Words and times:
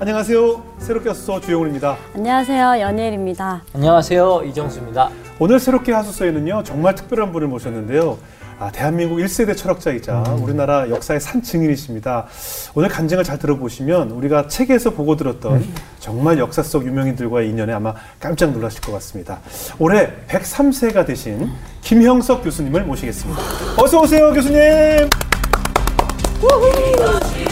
안녕하세요. 0.00 0.60
새롭게 0.78 1.08
하소서 1.10 1.40
주영훈입니다. 1.40 1.96
안녕하세요. 2.16 2.80
연예일입니다. 2.80 3.62
안녕하세요. 3.74 4.42
이정수입니다. 4.46 5.08
오늘 5.38 5.60
새롭게 5.60 5.92
하소서에는요, 5.92 6.64
정말 6.64 6.96
특별한 6.96 7.32
분을 7.32 7.46
모셨는데요. 7.46 8.18
아, 8.58 8.70
대한민국 8.72 9.16
1세대 9.18 9.56
철학자이자 9.56 10.22
우리나라 10.40 10.88
역사의 10.90 11.20
산 11.20 11.42
증인이십니다. 11.42 12.26
오늘 12.74 12.88
간증을 12.88 13.22
잘 13.24 13.38
들어보시면 13.38 14.10
우리가 14.10 14.48
책에서 14.48 14.90
보고 14.90 15.14
들었던 15.16 15.64
정말 16.00 16.38
역사 16.38 16.62
속 16.62 16.84
유명인들과의 16.86 17.48
인연에 17.50 17.72
아마 17.72 17.94
깜짝 18.18 18.50
놀라실 18.50 18.80
것 18.80 18.92
같습니다. 18.92 19.38
올해 19.78 20.10
103세가 20.28 21.06
되신 21.06 21.50
김형석 21.82 22.42
교수님을 22.42 22.82
모시겠습니다. 22.84 23.40
어서 23.80 24.00
오세요, 24.00 24.32
교수님. 24.32 24.58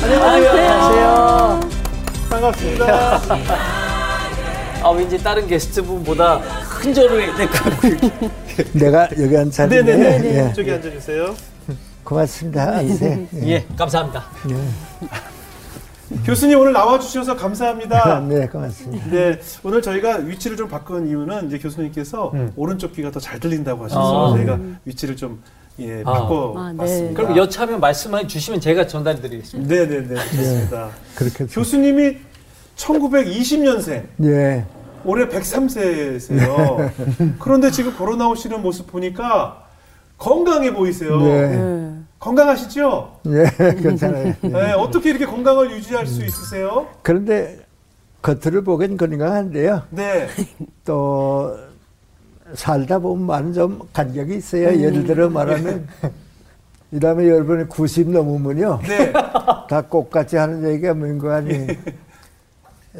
안녕하세요. 0.02 1.72
반갑습니다. 2.42 3.20
아 4.83 4.91
왠지 4.91 5.16
다른 5.23 5.46
게스트분보다 5.46 6.41
큰 6.69 6.92
절을 6.92 7.27
내고 7.38 7.52
내가 8.73 9.09
여기 9.12 9.37
앉았는데 9.37 9.83
네네네. 9.83 10.47
예. 10.47 10.50
이쪽에 10.50 10.73
앉아주세요. 10.73 11.34
고맙습니다. 12.02 12.78
앉으세요. 12.78 13.27
예. 13.42 13.48
예, 13.48 13.66
감사합니다. 13.78 14.24
교수님 16.27 16.59
오늘 16.59 16.73
나와주셔서 16.73 17.36
감사합니다. 17.36 18.20
네, 18.28 18.47
고맙습니다. 18.48 19.06
네, 19.09 19.38
오늘 19.62 19.80
저희가 19.80 20.16
위치를 20.16 20.56
좀 20.56 20.69
바꾼 20.69 21.06
이유는 21.06 21.47
이제 21.47 21.59
교수님께서 21.59 22.33
오른쪽 22.56 22.92
귀가 22.95 23.12
더 23.12 23.20
잘 23.20 23.38
들린다고 23.38 23.84
하셔서 23.84 24.33
아. 24.33 24.36
저희가 24.36 24.59
위치를 24.84 25.14
좀 25.16 25.41
예, 25.78 26.02
아. 26.05 26.12
바꿔봤습니다. 26.12 27.22
그럼 27.22 27.36
여차하면 27.36 27.78
말씀해 27.78 28.27
주시면 28.27 28.61
제가 28.61 28.88
전달해 28.88 29.20
드리겠습니다. 29.20 29.72
네, 29.74 29.86
네, 29.86 30.00
네, 30.09 30.14
좋습니다. 30.16 30.91
그렇게 31.14 31.47
교수님이 31.47 32.19
1920년생, 32.77 34.03
예. 34.25 34.65
올해 35.05 35.28
103세세요. 35.28 36.91
그런데 37.39 37.70
지금 37.70 37.95
걸어 37.97 38.17
나오시는 38.17 38.62
모습 38.62 38.87
보니까 38.87 39.64
건강해 40.19 40.73
보이세요. 40.73 41.20
네. 41.20 41.92
건강하시죠? 42.19 43.17
예, 43.27 43.75
괜찮아요. 43.83 44.34
예. 44.45 44.48
네, 44.48 44.73
어떻게 44.73 45.11
이렇게 45.11 45.27
건강을 45.27 45.73
유지할 45.73 46.06
수 46.06 46.25
있으세요? 46.25 46.87
그런데 47.03 47.59
겉으로 48.23 48.62
보기엔 48.62 48.97
건강한데요. 48.97 49.83
네, 49.91 50.29
또 50.84 51.57
살다 52.55 53.01
보면 53.01 53.27
많은 53.27 53.53
좀 53.53 53.81
간격이 53.92 54.36
있어요. 54.36 54.69
예를 54.81 55.05
들어 55.05 55.29
말하면 55.29 55.89
이 56.92 57.01
다음에 57.01 57.29
여러분이 57.29 57.69
90 57.69 58.11
넘으면요. 58.11 58.81
네, 58.86 59.12
다 59.12 59.83
똑같이 59.91 60.36
하는 60.36 60.70
얘기가 60.70 60.95
뭔거 60.95 61.33
아니 61.33 61.67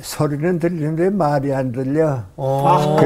소리는 0.01 0.59
들리는데 0.59 1.11
말이 1.11 1.53
안 1.53 1.73
들려. 1.73 2.25
어, 2.37 2.99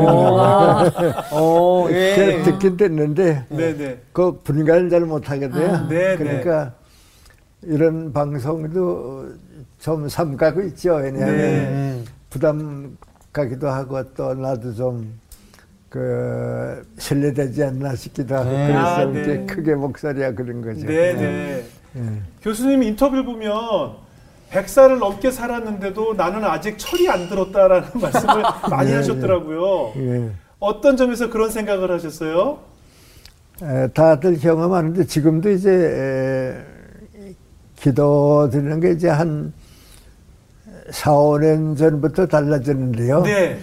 어, 1.33 1.87
예. 1.91 2.15
그래, 2.15 2.43
듣긴 2.43 2.77
듣는데 2.77 3.47
네, 3.49 3.77
네. 3.77 4.01
그 4.13 4.41
분간을 4.43 4.91
잘 4.91 5.01
못하거든요. 5.01 5.67
아. 5.67 5.89
네, 5.89 6.17
그러니까 6.17 6.75
이런 7.63 8.13
방송도 8.13 9.33
좀 9.81 10.09
삼가고 10.09 10.63
있죠. 10.63 10.95
왜냐하면 10.95 11.37
네. 11.37 12.05
부담 12.31 12.97
가기도 13.33 13.69
하고 13.69 14.03
또 14.15 14.35
나도 14.35 14.75
좀 14.75 15.27
그 15.89 16.85
신뢰되지 16.99 17.65
않나 17.65 17.95
싶기도 17.95 18.35
하고 18.35 18.51
네. 18.51 18.67
그래서 18.67 18.87
아, 18.87 19.05
네. 19.07 19.47
크게 19.47 19.75
목소리가 19.75 20.33
그런 20.33 20.61
거죠. 20.61 20.87
네, 20.87 21.15
네. 21.15 21.65
예. 21.97 22.23
교수님 22.43 22.83
인터뷰를 22.83 23.25
보면 23.25 23.97
100살을 24.53 24.99
넘게 24.99 25.31
살았는데도 25.31 26.15
나는 26.15 26.45
아직 26.45 26.79
철이 26.79 27.09
안 27.09 27.29
들었다라는 27.29 27.89
말씀을 28.01 28.43
많이 28.71 28.91
네, 28.91 28.97
하셨더라고요. 28.97 29.93
예. 29.97 30.31
어떤 30.59 30.97
점에서 30.97 31.29
그런 31.31 31.51
생각을 31.51 31.91
하셨어요? 31.91 32.59
에, 33.63 33.89
다들 33.89 34.39
경험하는데 34.39 35.05
지금도 35.07 35.51
이제 35.51 35.71
에, 35.71 37.33
기도 37.77 38.49
드리는 38.51 38.81
게 38.81 38.93
이제 38.93 39.09
한 39.09 39.53
4, 40.91 41.11
5년 41.13 41.77
전부터 41.77 42.27
달라졌는데요. 42.27 43.23
네. 43.23 43.59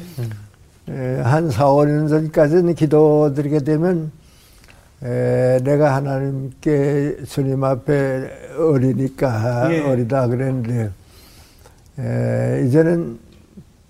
에, 0.90 1.22
한 1.22 1.50
4, 1.50 1.66
5년 1.66 2.10
전까지는 2.10 2.76
기도 2.76 3.34
드리게 3.34 3.60
되면 3.60 4.12
에, 5.04 5.60
내가 5.64 5.96
하나님께 5.96 7.18
주님 7.26 7.64
앞에 7.64 8.30
어리니까 8.58 9.74
예. 9.74 9.82
어리다 9.82 10.28
그랬는데 10.28 10.92
에, 12.00 12.64
이제는 12.66 13.20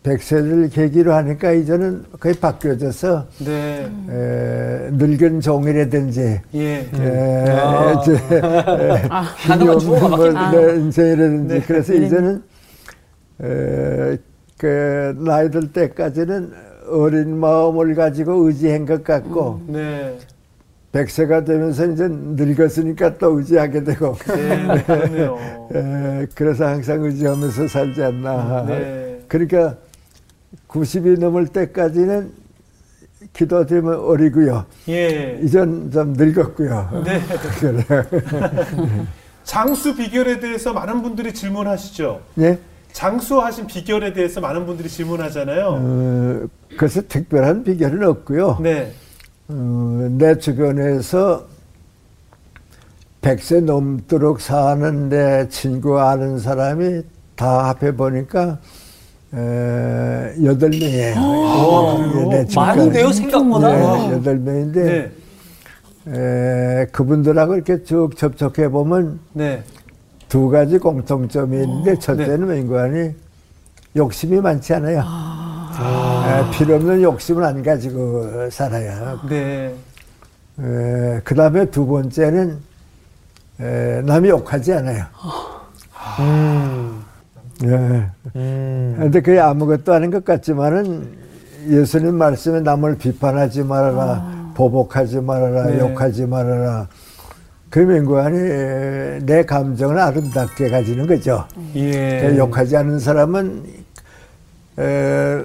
100세를 0.04 0.74
계기로 0.74 1.14
하니까 1.14 1.52
이제는 1.52 2.04
거의 2.20 2.36
바뀌어져서 2.36 3.28
네. 3.46 3.90
에, 4.10 4.90
늙은 4.92 5.40
종이라든지 5.40 6.42
예. 6.56 6.90
에, 6.94 7.50
아. 7.52 8.02
이제 8.02 8.14
에, 8.14 8.18
힘이 9.38 9.48
단어가 9.48 9.78
주어가 9.78 10.06
없는 10.08 10.34
뭐. 10.34 10.52
네, 10.52 10.76
인생이라든지 10.80 11.54
네. 11.54 11.62
그래서 11.66 11.94
이제는 11.94 12.44
에, 13.44 14.18
그 14.58 15.16
나이 15.20 15.50
들 15.52 15.72
때까지는 15.72 16.52
어린 16.90 17.38
마음을 17.38 17.94
가지고 17.96 18.48
의지한 18.48 18.86
것 18.86 19.04
같고 19.04 19.62
네. 19.68 20.18
백세가 20.94 21.44
되면서 21.44 21.88
이제 21.88 22.08
늙었으니까 22.08 23.18
또 23.18 23.40
의지하게 23.40 23.84
되고 23.84 24.16
네, 24.28 24.84
그러네요. 24.84 25.68
에, 25.74 26.28
그래서 26.36 26.68
항상 26.68 27.04
의지하면서 27.04 27.68
살지 27.68 28.02
않나 28.04 28.66
네. 28.68 29.20
그러니까 29.28 29.76
90이 30.70 31.20
넘을 31.20 31.48
때까지는 31.48 32.32
기도드리면 33.34 34.00
어리고요 34.02 34.66
예. 34.90 35.40
이젠 35.42 35.90
좀 35.92 36.14
늙었고요 36.14 37.04
네. 37.04 37.20
장수 39.44 39.96
비결에 39.96 40.40
대해서 40.40 40.72
많은 40.74 41.02
분들이 41.02 41.34
질문하시죠. 41.34 42.22
예? 42.40 42.60
장수하신 42.94 43.68
비결에 43.68 44.14
대해서 44.14 44.40
많은 44.40 44.66
분들이 44.66 44.88
질문하잖아요. 44.88 45.68
어, 45.68 46.48
그래서 46.78 47.02
특별한 47.02 47.64
비결은 47.64 48.08
없고요. 48.08 48.60
네. 48.62 48.94
어, 49.56 50.08
내 50.18 50.36
주변에서 50.38 51.46
100세 53.22 53.64
넘도록 53.64 54.42
사는 54.42 55.10
내 55.10 55.48
친구 55.50 56.00
아는 56.00 56.40
사람이 56.40 57.04
다 57.36 57.70
합해 57.70 57.96
보니까 57.96 58.58
에, 59.34 60.34
여덟 60.44 60.70
명이에요. 60.72 61.16
내 62.32 62.46
주변에. 62.46 62.68
많은데요, 62.68 63.12
생각보다? 63.12 63.72
네, 63.72 64.12
여덟 64.14 64.38
명인데 64.40 65.12
네. 66.06 66.12
에, 66.82 66.86
그분들하고 66.88 67.54
이렇게 67.56 67.84
쭉 67.84 68.18
접촉해 68.18 68.70
보면 68.70 69.20
네. 69.34 69.64
두 70.30 70.50
가지 70.50 70.80
공통점이 70.80 71.58
있는데 71.62 71.98
첫째는 72.00 72.48
웬거아니 72.48 73.12
욕심이 73.96 74.42
많지 74.42 74.74
않아요. 74.74 75.04
에, 75.82 76.52
필요 76.52 76.76
없는 76.76 77.02
욕심을 77.02 77.44
안 77.44 77.64
가지고 77.64 78.50
살아요. 78.50 79.20
네. 79.30 79.76
그 81.24 81.36
다음에 81.36 81.66
두 81.66 81.86
번째는 81.88 82.60
에, 83.60 84.02
남이 84.04 84.30
욕하지 84.30 84.74
않아요. 84.74 85.06
음. 86.20 87.04
예. 87.64 87.68
음. 88.36 88.96
근데 89.00 89.22
그게 89.22 89.40
아무것도 89.40 89.94
아닌 89.94 90.12
것 90.12 90.26
같지만은 90.26 91.08
예수님 91.70 92.16
말씀에 92.16 92.60
남을 92.60 92.98
비판하지 92.98 93.64
말아라, 93.64 94.52
보복하지 94.54 95.22
말아라, 95.22 95.68
네. 95.68 95.80
욕하지 95.80 96.26
말아라. 96.26 96.88
그러면 97.70 98.06
그아니 98.06 98.38
내 99.26 99.44
감정을 99.46 99.98
아름답게 99.98 100.70
가지는 100.70 101.08
거죠. 101.08 101.46
예. 101.76 102.22
그 102.22 102.38
욕하지 102.38 102.78
않는 102.78 103.00
사람은 103.00 103.66
에, 104.80 105.44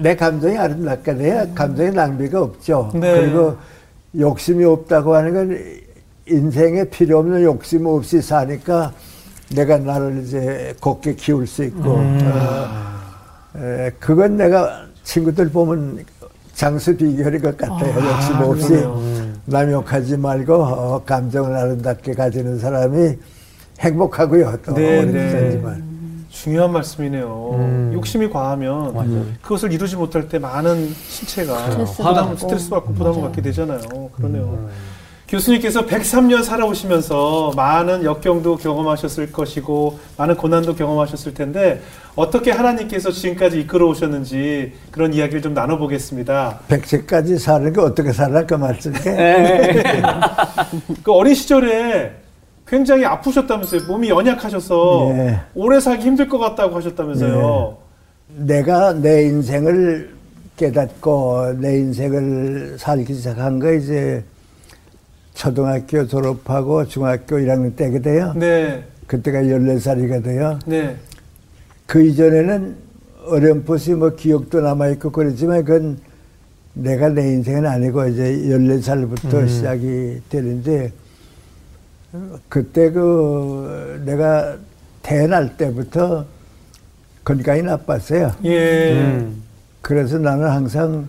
내 0.00 0.16
감정이 0.16 0.56
아름답게 0.56 1.14
돼야 1.16 1.46
감정의 1.54 1.92
낭비가 1.92 2.42
없죠. 2.42 2.90
네. 2.94 3.20
그리고 3.20 3.56
욕심이 4.18 4.64
없다고 4.64 5.14
하는 5.14 5.34
건 5.34 5.58
인생에 6.26 6.84
필요 6.84 7.18
없는 7.18 7.42
욕심 7.42 7.86
없이 7.86 8.20
사니까 8.22 8.92
내가 9.54 9.78
나를 9.78 10.22
이제 10.24 10.74
곱게 10.80 11.14
키울 11.14 11.46
수 11.46 11.64
있고 11.64 11.96
어, 11.96 12.68
에, 13.56 13.90
그건 13.98 14.36
내가 14.36 14.84
친구들 15.02 15.50
보면 15.50 16.04
장수 16.54 16.96
비결인 16.96 17.42
것 17.42 17.56
같아요. 17.56 17.94
욕심 18.06 18.36
없이 18.36 18.68
그러네요. 18.68 19.30
남 19.46 19.72
욕하지 19.72 20.16
말고 20.16 20.54
어, 20.54 21.02
감정을 21.04 21.56
아름답게 21.56 22.14
가지는 22.14 22.58
사람이 22.58 23.16
행복하고요. 23.80 24.58
또 24.64 24.74
네, 24.74 24.98
어렵지만 24.98 25.89
중요한 26.42 26.72
말씀이네요. 26.72 27.50
음. 27.52 27.90
욕심이 27.92 28.30
과하면 28.30 28.94
맞아요. 28.94 29.26
그것을 29.42 29.72
이루지 29.72 29.96
못할 29.96 30.26
때 30.28 30.38
많은 30.38 30.88
신체가 31.08 31.70
스트레스 31.70 31.96
부담, 31.98 32.14
받고. 32.14 32.36
스트레스 32.36 32.70
받고 32.70 32.94
부담을 32.94 33.20
갖게 33.20 33.42
되잖아요. 33.42 33.80
그러네요. 34.16 34.70
교수님께서 35.28 35.84
103년 35.86 36.42
살아오시면서 36.42 37.52
많은 37.54 38.04
역경도 38.04 38.56
경험하셨을 38.56 39.30
것이고 39.30 40.00
많은 40.16 40.36
고난도 40.36 40.74
경험하셨을 40.74 41.34
텐데 41.34 41.82
어떻게 42.16 42.50
하나님께서 42.50 43.12
지금까지 43.12 43.60
이끌어 43.60 43.86
오셨는지 43.88 44.72
그런 44.90 45.12
이야기를 45.12 45.42
좀 45.42 45.52
나눠보겠습니다. 45.52 46.60
백세까지 46.68 47.38
사는 47.38 47.70
게 47.72 47.80
어떻게 47.80 48.12
살아 48.12 48.44
그 48.46 48.54
말씀에 48.54 48.96
그 51.04 51.12
어린 51.12 51.34
시절에 51.34 52.19
굉장히 52.70 53.04
아프셨다면서요. 53.04 53.82
몸이 53.88 54.08
연약하셔서 54.08 55.10
예. 55.14 55.40
오래 55.56 55.80
살기 55.80 56.04
힘들 56.04 56.28
것 56.28 56.38
같다고 56.38 56.76
하셨다면서요. 56.76 57.76
내가 58.36 58.92
내 58.92 59.24
인생을 59.24 60.14
깨닫고 60.56 61.54
내 61.58 61.78
인생을 61.78 62.76
살기 62.78 63.12
시작한 63.14 63.58
거 63.58 63.72
이제 63.72 64.22
초등학교 65.34 66.06
졸업하고 66.06 66.86
중학교 66.86 67.38
1학년 67.38 67.74
때거든요. 67.74 68.34
네, 68.36 68.84
그때가 69.08 69.40
14살이거든요. 69.40 70.60
네, 70.66 70.94
그 71.86 72.06
이전에는 72.06 72.76
어렴풋이 73.26 73.94
뭐 73.94 74.10
기억도 74.10 74.60
남아있고 74.60 75.10
그러지만 75.10 75.64
그건 75.64 75.98
내가 76.74 77.08
내 77.08 77.32
인생은 77.32 77.66
아니고 77.66 78.06
이제 78.06 78.22
14살부터 78.22 79.48
시작이 79.48 80.20
되는데 80.28 80.92
그때 82.48 82.90
그 82.90 84.02
내가 84.04 84.56
태어날 85.02 85.56
때부터 85.56 86.24
건강이 87.24 87.62
나빴어요. 87.62 88.32
예, 88.44 88.92
음. 88.94 89.42
그래서 89.80 90.18
나는 90.18 90.48
항상 90.48 91.08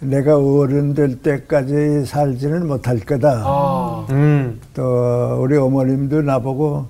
내가 0.00 0.36
어른 0.36 0.94
될 0.94 1.16
때까지 1.20 2.04
살지는 2.06 2.66
못할 2.66 2.98
거다. 3.00 3.42
아, 3.44 4.06
음. 4.10 4.60
또 4.74 5.38
우리 5.40 5.56
어머님도 5.56 6.22
나보고 6.22 6.86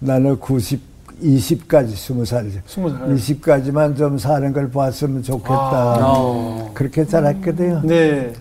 나는 0.00 0.38
90, 0.38 0.80
20까지 1.22 1.92
20살, 1.92 2.48
스무 2.66 2.90
살. 2.90 3.08
20까지만 3.08 3.96
좀 3.96 4.16
사는 4.18 4.52
걸 4.52 4.70
봤으면 4.70 5.22
좋겠다. 5.22 5.54
아. 5.54 5.98
어. 6.00 6.70
그렇게 6.74 7.04
살았거든요. 7.04 7.82
네, 7.84 8.32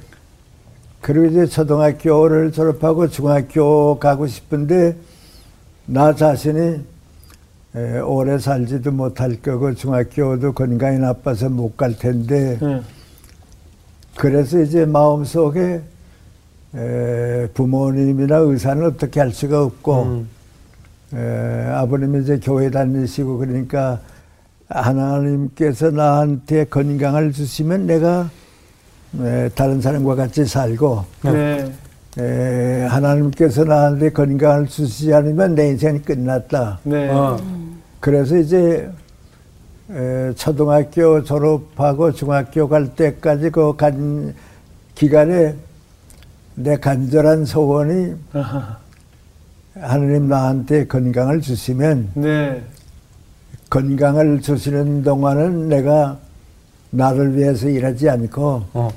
그리고 1.02 1.26
이제 1.26 1.46
초등학교를 1.48 2.52
졸업하고 2.52 3.08
중학교 3.08 3.98
가고 4.00 4.28
싶은데 4.28 4.96
나 5.88 6.14
자신이 6.14 6.80
에, 7.76 8.00
오래 8.00 8.38
살지도 8.38 8.92
못할 8.92 9.42
거고 9.42 9.74
중학교도 9.74 10.54
건강이 10.54 11.00
나빠서 11.00 11.50
못 11.50 11.76
갈 11.78 11.98
텐데 11.98 12.58
네. 12.62 12.82
그래서 14.16 14.60
이제 14.60 14.86
마음속에 14.86 15.82
에, 16.76 17.48
부모님이나 17.54 18.38
의사는 18.38 18.86
어떻게 18.86 19.20
할 19.20 19.32
수가 19.32 19.64
없고 19.64 20.04
음. 20.04 20.28
에, 21.14 21.66
아버님이 21.72 22.22
이제 22.24 22.40
교회 22.44 22.70
다니시고 22.70 23.38
그러니까 23.40 24.00
하나님께서 24.70 25.92
나한테 25.92 26.66
건강을 26.66 27.32
주시면 27.34 27.88
내가 27.88 28.30
에, 29.20 29.50
다른 29.50 29.82
사람과 29.82 30.16
같이 30.16 30.46
살고 30.46 31.06
네. 31.24 31.72
에, 32.20 32.86
하나님께서 32.86 33.64
나한테 33.64 34.10
건강을 34.12 34.68
주시지 34.68 35.14
않으면 35.14 35.56
내 35.56 35.70
인생이 35.70 36.02
끝났다. 36.02 36.80
네. 36.84 37.10
어. 37.10 37.38
그래서 38.00 38.38
이제 38.38 38.90
에, 39.90 40.34
초등학교 40.36 41.24
졸업하고 41.24 42.12
중학교 42.14 42.68
갈 42.70 42.96
때까지 42.96 43.50
그 43.50 43.74
간 43.76 44.34
기간에 44.96 45.56
내 46.56 46.78
간절한 46.78 47.46
소원이 47.46 48.14
아하. 48.34 48.78
하나님 49.80 50.28
나한테 50.28 50.86
건강을 50.88 51.42
주시면 51.42 52.12
네. 52.16 52.62
건강을 53.70 54.42
주시는 54.42 55.04
동안은 55.04 55.70
내가 55.70 56.18
나를 56.92 57.36
위해서 57.38 57.68
일하지 57.68 58.10
않고 58.10 58.64
어. 58.74 58.90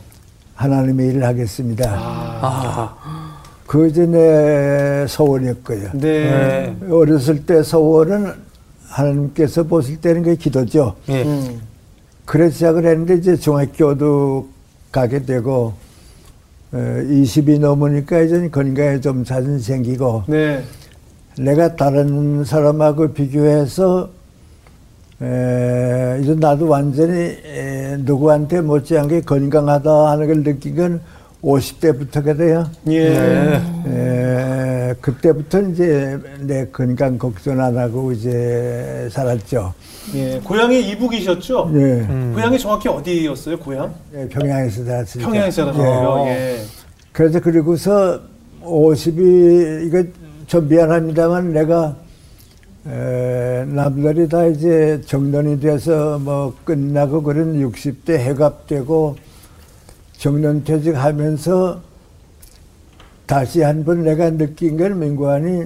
하나님의 0.54 1.08
일을 1.08 1.24
하겠습니다. 1.24 1.90
아. 1.96 3.34
그 3.66 3.88
이제 3.88 4.06
내 4.06 5.06
소원이었고요. 5.08 5.90
네. 5.94 6.76
네. 6.80 6.90
어렸을 6.90 7.44
때 7.46 7.62
소원은 7.62 8.32
하나님께서 8.88 9.64
보실 9.64 10.00
때는 10.00 10.22
그 10.22 10.36
기도죠. 10.36 10.94
예. 11.08 11.22
음. 11.22 11.60
그래 12.24 12.50
시작을 12.50 12.86
했는데 12.86 13.14
이제 13.14 13.36
중학교도 13.36 14.48
가게 14.92 15.24
되고 15.24 15.74
어, 16.72 16.76
20이 16.76 17.58
넘으니까 17.58 18.20
이제 18.20 18.48
건강에 18.48 19.00
좀 19.00 19.24
자신 19.24 19.58
생기고 19.58 20.24
네. 20.28 20.62
내가 21.38 21.74
다른 21.74 22.44
사람하고 22.44 23.12
비교해서 23.12 24.10
에, 25.22 26.18
이제 26.22 26.34
나도 26.34 26.68
완전히 26.68 27.36
에, 27.44 27.96
누구한테 28.00 28.60
못지않게 28.60 29.22
건강하다 29.22 30.10
하는 30.10 30.26
걸 30.26 30.42
느낀 30.42 30.76
건 30.76 31.00
50대부터거든요. 31.42 32.66
예. 32.88 33.10
네. 33.10 34.90
에, 34.90 34.94
그때부터 35.00 35.60
이제 35.62 36.18
내 36.40 36.66
건강 36.66 37.18
걱정 37.18 37.60
안 37.60 37.76
하고 37.76 38.12
이제 38.12 39.08
살았죠. 39.12 39.72
예. 40.14 40.40
고향이 40.42 40.80
이북이셨죠? 40.90 41.70
예. 41.74 41.78
음. 41.78 42.32
고향이 42.34 42.58
정확히 42.58 42.88
어디였어요? 42.88 43.58
고향? 43.58 43.94
예, 44.16 44.28
평양에서 44.28 44.84
살았으니까. 44.84 45.30
평양에서 45.30 45.64
살았어요. 45.72 46.24
예. 46.28 46.58
그래서 47.12 47.40
그리고서 47.40 48.20
50이 48.62 49.86
이거 49.86 50.02
좀 50.46 50.68
미안합니다만 50.68 51.52
내가 51.52 51.94
에, 52.86 53.64
남들이 53.66 54.28
다 54.28 54.44
이제 54.46 55.00
정년이 55.06 55.60
돼서 55.60 56.18
뭐 56.18 56.54
끝나고 56.64 57.22
그런 57.22 57.54
60대 57.58 58.10
해갑되고 58.18 59.16
정년 60.18 60.62
퇴직하면서 60.64 61.80
다시 63.26 63.62
한 63.62 63.84
번 63.84 64.02
내가 64.04 64.30
느낀 64.30 64.76
건 64.76 64.98
민관이 64.98 65.64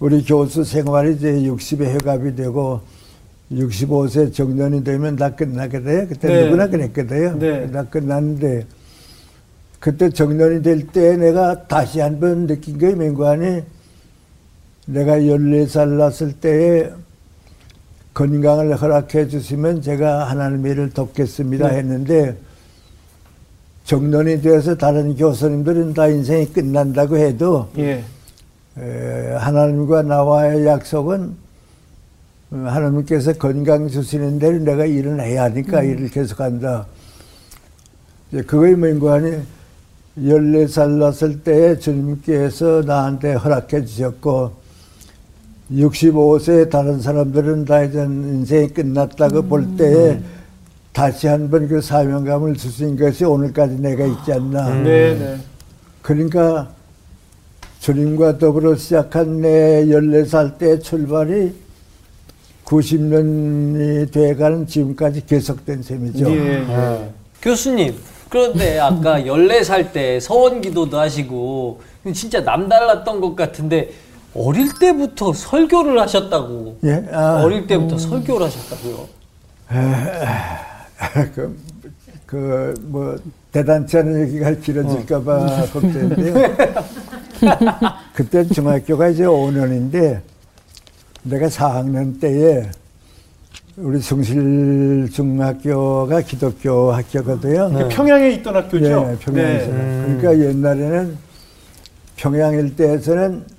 우리 0.00 0.24
교수 0.24 0.64
생활이 0.64 1.14
이제 1.16 1.32
60에 1.32 1.82
해갑이 1.82 2.34
되고 2.36 2.80
65세 3.52 4.32
정년이 4.32 4.84
되면 4.84 5.16
다 5.16 5.34
끝나거든요. 5.34 6.06
그때 6.08 6.28
네. 6.28 6.44
누구나 6.44 6.66
그랬거든요. 6.68 7.38
네. 7.38 7.70
다 7.70 7.84
끝났는데 7.84 8.66
그때 9.80 10.08
정년이 10.10 10.62
될 10.62 10.86
때 10.86 11.16
내가 11.16 11.66
다시 11.66 12.00
한 12.00 12.18
번 12.18 12.46
느낀 12.46 12.78
게 12.78 12.94
민관이 12.94 13.62
내가 14.88 15.18
14살 15.18 15.98
났을 15.98 16.32
때에 16.32 16.90
건강을 18.14 18.74
허락해 18.74 19.28
주시면 19.28 19.82
제가 19.82 20.30
하나님의 20.30 20.72
일을 20.72 20.90
돕겠습니다 20.90 21.68
네. 21.68 21.76
했는데 21.76 22.36
정년이 23.84 24.40
돼서 24.40 24.76
다른 24.76 25.14
교수님들은 25.14 25.92
다 25.92 26.08
인생이 26.08 26.52
끝난다고 26.52 27.18
해도 27.18 27.68
예. 27.76 28.02
에, 28.78 29.32
하나님과 29.34 30.02
나와의 30.02 30.66
약속은 30.66 31.36
어, 32.50 32.56
하나님께서 32.56 33.34
건강 33.34 33.88
주시는 33.88 34.38
대로 34.38 34.58
내가 34.58 34.86
일을 34.86 35.20
해야 35.20 35.44
하니까 35.44 35.82
일을 35.82 36.08
계속한다. 36.08 36.86
이제 38.32 38.42
그거의 38.42 38.72
men관이 38.72 39.42
14살 40.18 40.88
났을 40.98 41.42
때에 41.42 41.78
주님께서 41.78 42.82
나한테 42.86 43.34
허락해 43.34 43.84
주셨고 43.84 44.67
65세 45.72 46.70
다른 46.70 47.00
사람들은 47.00 47.64
다 47.66 47.82
이제 47.82 48.02
인생이 48.02 48.68
끝났다고 48.68 49.42
볼 49.42 49.76
때에 49.76 50.18
다시 50.92 51.26
한번 51.26 51.68
그 51.68 51.80
사명감을 51.80 52.56
주신 52.56 52.96
것이 52.96 53.24
오늘까지 53.24 53.76
내가 53.80 54.06
있지 54.06 54.32
않나. 54.32 54.70
네, 54.82 55.14
네. 55.14 55.36
그러니까 56.02 56.70
주님과 57.80 58.38
더불어 58.38 58.74
시작한 58.76 59.42
내 59.42 59.84
14살 59.86 60.58
때 60.58 60.78
출발이 60.78 61.52
90년이 62.64 64.10
돼가는 64.10 64.66
지금까지 64.66 65.24
계속된 65.26 65.82
셈이죠. 65.82 66.30
예. 66.30 66.66
예. 66.68 67.10
교수님, 67.40 67.94
그런데 68.28 68.78
아까 68.78 69.20
14살 69.20 69.92
때 69.92 70.18
서원 70.20 70.60
기도도 70.60 70.98
하시고 70.98 71.80
진짜 72.12 72.40
남달랐던 72.40 73.20
것 73.20 73.36
같은데 73.36 73.90
어릴 74.38 74.72
때부터 74.78 75.32
설교를 75.32 75.98
하셨다고. 76.00 76.78
예? 76.84 77.04
아, 77.12 77.42
어릴 77.42 77.66
때부터 77.66 77.98
설교를 77.98 78.46
하셨다고요. 78.46 79.08
그, 81.34 81.56
그, 82.26 82.74
뭐, 82.82 83.16
대단치 83.52 83.98
않은 83.98 84.28
얘기가 84.28 84.52
길어질까봐 84.52 85.66
걱정인데요. 85.72 86.34
그때 88.14 88.44
중학교가 88.46 89.08
이제 89.08 89.24
5년인데, 89.24 90.20
내가 91.22 91.46
4학년 91.48 92.20
때에 92.20 92.68
우리 93.76 94.00
성실 94.00 95.08
중학교가 95.12 96.20
기독교 96.22 96.92
학교거든요. 96.92 97.70
그 97.72 97.88
평양에 97.88 98.30
있던 98.30 98.56
학교죠? 98.56 98.86
예, 99.12 99.16
평양에서. 99.24 99.66
네. 99.72 100.18
그러니까 100.18 100.48
옛날에는 100.48 101.16
평양 102.16 102.54
일대에서는 102.54 103.57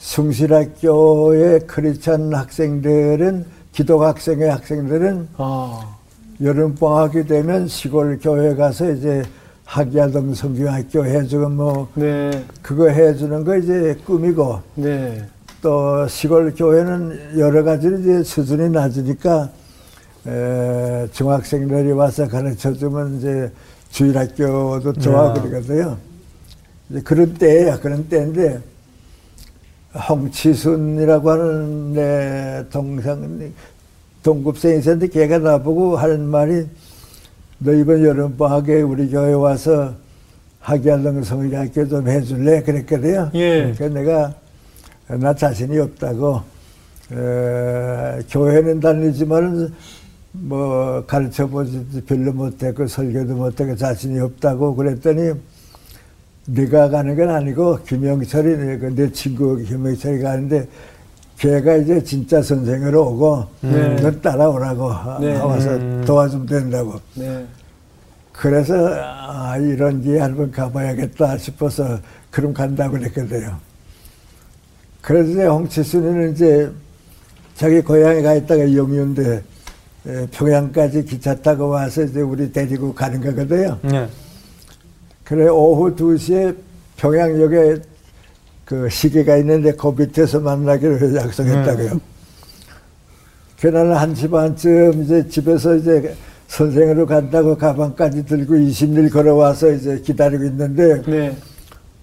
숭실학교의 0.00 1.60
크리스천 1.66 2.34
학생들은 2.34 3.44
기독 3.72 4.02
학생의 4.02 4.50
학생들은 4.50 5.28
아, 5.36 5.96
여름 6.42 6.74
방학이 6.74 7.26
되면 7.26 7.68
시골 7.68 8.18
교회 8.18 8.54
가서 8.54 8.90
이제 8.92 9.22
학야동 9.64 10.34
성경학교 10.34 11.04
해주고 11.04 11.48
뭐 11.50 11.88
네, 11.94 12.44
그거 12.62 12.88
해주는 12.88 13.44
거 13.44 13.56
이제 13.56 13.96
꿈이고 14.04 14.60
네, 14.74 15.24
또 15.62 16.08
시골 16.08 16.54
교회는 16.54 17.38
여러 17.38 17.62
가지로 17.62 17.98
이제 17.98 18.22
수준이 18.22 18.70
낮으니까 18.70 19.50
에, 20.26 21.06
중학생들이 21.12 21.92
와서 21.92 22.26
가르쳐 22.26 22.72
주면 22.72 23.18
이제 23.18 23.52
주일학교도 23.90 24.94
좋아 24.94 25.34
네. 25.34 25.40
그러거든요. 25.40 25.98
이제 26.88 27.00
그런 27.02 27.34
때야 27.34 27.78
그런 27.78 28.08
때인데 28.08 28.60
홍치순이라고 29.94 31.30
하는 31.30 31.92
내 31.92 32.64
동생 32.70 33.52
동급생이 34.22 34.78
있었는데 34.78 35.08
걔가 35.08 35.38
나보고 35.38 35.96
하는 35.96 36.26
말이 36.26 36.66
너 37.58 37.72
이번 37.72 38.02
여름방학에 38.04 38.82
우리 38.82 39.10
교회 39.10 39.32
와서 39.32 39.94
학야동 40.60 41.22
성의학교 41.22 41.88
좀 41.88 42.08
해줄래 42.08 42.62
그랬거든요. 42.62 43.30
예. 43.34 43.72
그래서 43.76 43.88
내가 43.88 44.34
나 45.08 45.34
자신이 45.34 45.78
없다고 45.78 46.40
에, 47.12 48.20
교회는 48.30 48.78
다니지만 48.78 49.74
뭐 50.32 51.04
가르쳐 51.06 51.46
보지 51.46 52.04
별로 52.06 52.32
못했고 52.32 52.86
설교도 52.86 53.34
못하고 53.34 53.74
자신이 53.74 54.20
없다고 54.20 54.76
그랬더니 54.76 55.32
네가 56.52 56.88
가는 56.88 57.14
건 57.16 57.30
아니고 57.30 57.78
김영철이 57.84 58.56
내- 58.56 58.78
그내 58.78 59.12
친구 59.12 59.56
김영철이 59.56 60.20
가는데 60.20 60.66
걔가 61.38 61.76
이제 61.76 62.02
진짜 62.02 62.42
선생으로 62.42 63.06
오고 63.12 63.44
네. 63.62 63.96
너 63.96 64.10
따라오라고 64.20 64.88
하- 64.88 65.18
네. 65.20 65.38
와서 65.38 65.70
음. 65.70 66.02
도와주면 66.06 66.46
된다고 66.46 67.00
네. 67.14 67.46
그래서 68.32 68.74
아, 68.98 69.56
이런 69.58 70.02
게 70.02 70.18
한번 70.18 70.50
가봐야겠다 70.50 71.38
싶어서 71.38 71.98
그럼 72.30 72.52
간다고 72.52 72.92
그랬거든요. 72.98 73.56
그래서 75.02 75.30
이제 75.30 75.46
홍치순이는 75.46 76.32
이제 76.32 76.70
자기 77.54 77.80
고향에 77.80 78.22
가 78.22 78.34
있다가 78.34 78.62
영유인데 78.74 79.42
에, 80.06 80.26
평양까지 80.30 81.04
기차 81.04 81.34
타고 81.34 81.68
와서 81.68 82.02
이제 82.02 82.20
우리 82.20 82.50
데리고 82.50 82.92
가는 82.94 83.20
거거든요. 83.20 83.78
네. 83.82 84.08
그래 85.30 85.46
오후 85.46 85.94
2시에 85.94 86.56
평양역에 86.96 87.76
그 88.64 88.88
시계가 88.88 89.36
있는데 89.36 89.70
그 89.74 89.94
밑에서 89.96 90.40
만나기로 90.40 91.14
약속했다고요. 91.14 92.00
그날 93.60 93.86
1시 93.94 94.28
반쯤 94.28 95.04
이제 95.04 95.28
집에서 95.28 95.76
이제 95.76 96.16
선생으로 96.48 97.06
간다고 97.06 97.56
가방까지 97.56 98.26
들고 98.26 98.54
20일 98.54 99.12
걸어와서 99.12 99.70
이제 99.70 100.00
기다리고 100.00 100.42
있는데 100.46 101.00
네. 101.02 101.36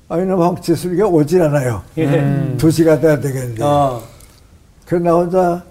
아니 0.07 0.25
너 0.25 0.37
황치술이가 0.37 1.07
오질 1.07 1.41
않아요. 1.41 1.83
예. 1.97 2.05
음. 2.05 2.55
두 2.57 2.71
시간 2.71 3.01
돼야 3.01 3.19
되겠는데. 3.19 3.61
어. 3.61 4.01
그래 4.85 5.01
나 5.01 5.11
혼자 5.11 5.61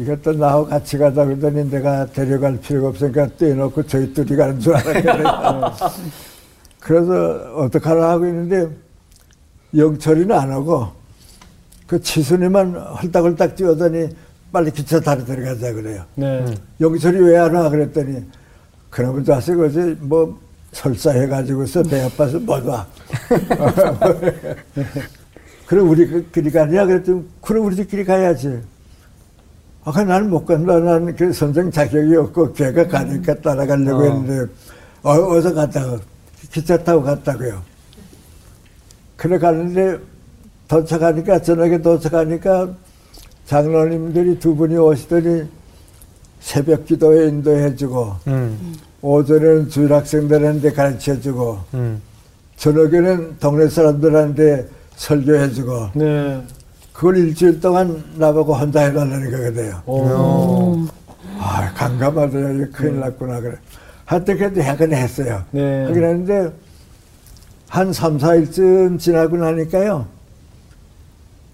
이것도 0.00 0.32
나하고 0.32 0.66
같이 0.66 0.98
가자 0.98 1.26
그러더니 1.26 1.70
내가 1.70 2.06
데려갈 2.06 2.58
필요가 2.58 2.88
없으니까 2.88 3.28
떼놓고 3.38 3.86
저희 3.86 4.12
둘이 4.12 4.34
가는 4.34 4.58
줄 4.58 4.74
알았거든요. 4.74 5.72
그래서 6.86 7.52
어떡하나 7.56 8.10
하고 8.10 8.26
있는데 8.26 8.68
영철이는 9.76 10.30
안 10.30 10.52
오고 10.52 10.86
그 11.88 12.00
치순이만 12.00 12.76
헐딱헐딱 12.76 13.56
뛰어더니 13.56 14.08
빨리 14.52 14.70
기차 14.70 15.00
타러 15.00 15.24
들어가자 15.24 15.72
그래요. 15.72 16.04
네. 16.14 16.44
영철이 16.80 17.18
왜 17.18 17.38
안 17.38 17.52
와? 17.56 17.68
그랬더니 17.68 18.24
그놈의 18.90 19.24
자식 19.24 19.58
어제 19.58 19.96
뭐 19.98 20.38
설사해가지고서 20.70 21.82
배 21.82 22.04
아파서 22.04 22.38
못 22.38 22.64
와. 22.64 22.86
그럼 25.66 25.90
우리 25.90 26.06
그 26.06 26.30
길이 26.30 26.52
가냐? 26.52 26.86
그랬더니 26.86 27.24
그럼 27.40 27.66
우리들끼리 27.66 28.04
가야지. 28.04 28.60
아, 29.82 29.90
그 29.90 29.98
나는 30.02 30.30
못 30.30 30.46
간다. 30.46 30.78
나는 30.78 31.16
그 31.16 31.32
선생 31.32 31.68
자격이 31.68 32.14
없고 32.14 32.52
걔가 32.52 32.86
가니까 32.86 33.34
따라가려고 33.40 33.98
어. 33.98 34.02
했는데 34.04 34.52
어, 35.02 35.10
어서 35.36 35.52
갔다고 35.52 35.98
기차 36.56 36.78
타고 36.78 37.02
갔다고요. 37.02 37.60
그래 39.18 39.38
가는데 39.38 39.98
도착하니까 40.66 41.42
저녁에 41.42 41.82
도착하니까 41.82 42.70
장로님들이 43.44 44.38
두 44.38 44.56
분이 44.56 44.74
오시더니 44.78 45.44
새벽 46.40 46.86
기도에 46.86 47.28
인도해주고 47.28 48.16
음. 48.28 48.74
오전에는 49.02 49.68
주일 49.68 49.92
학생들한테 49.92 50.72
가르쳐주고 50.72 51.58
음. 51.74 52.00
저녁에는 52.56 53.36
동네 53.38 53.68
사람들한테 53.68 54.66
설교해주고 54.96 55.90
네. 55.96 56.42
그걸 56.94 57.18
일주일 57.18 57.60
동안 57.60 58.02
나보고 58.14 58.54
혼자 58.54 58.80
해달라는 58.80 59.30
거거든요. 59.30 59.82
오. 59.84 60.86
아, 61.38 61.70
강감하더라. 61.74 62.50
이거 62.52 62.66
큰일 62.72 63.00
났구나. 63.00 63.40
그래. 63.40 63.56
하여튼 64.06 64.62
하긴 64.62 64.94
했어요. 64.94 65.44
네. 65.50 65.84
하긴 65.84 66.02
했는데, 66.02 66.52
한 67.68 67.92
3, 67.92 68.18
4일쯤 68.18 68.98
지나고 68.98 69.36
나니까요. 69.36 70.06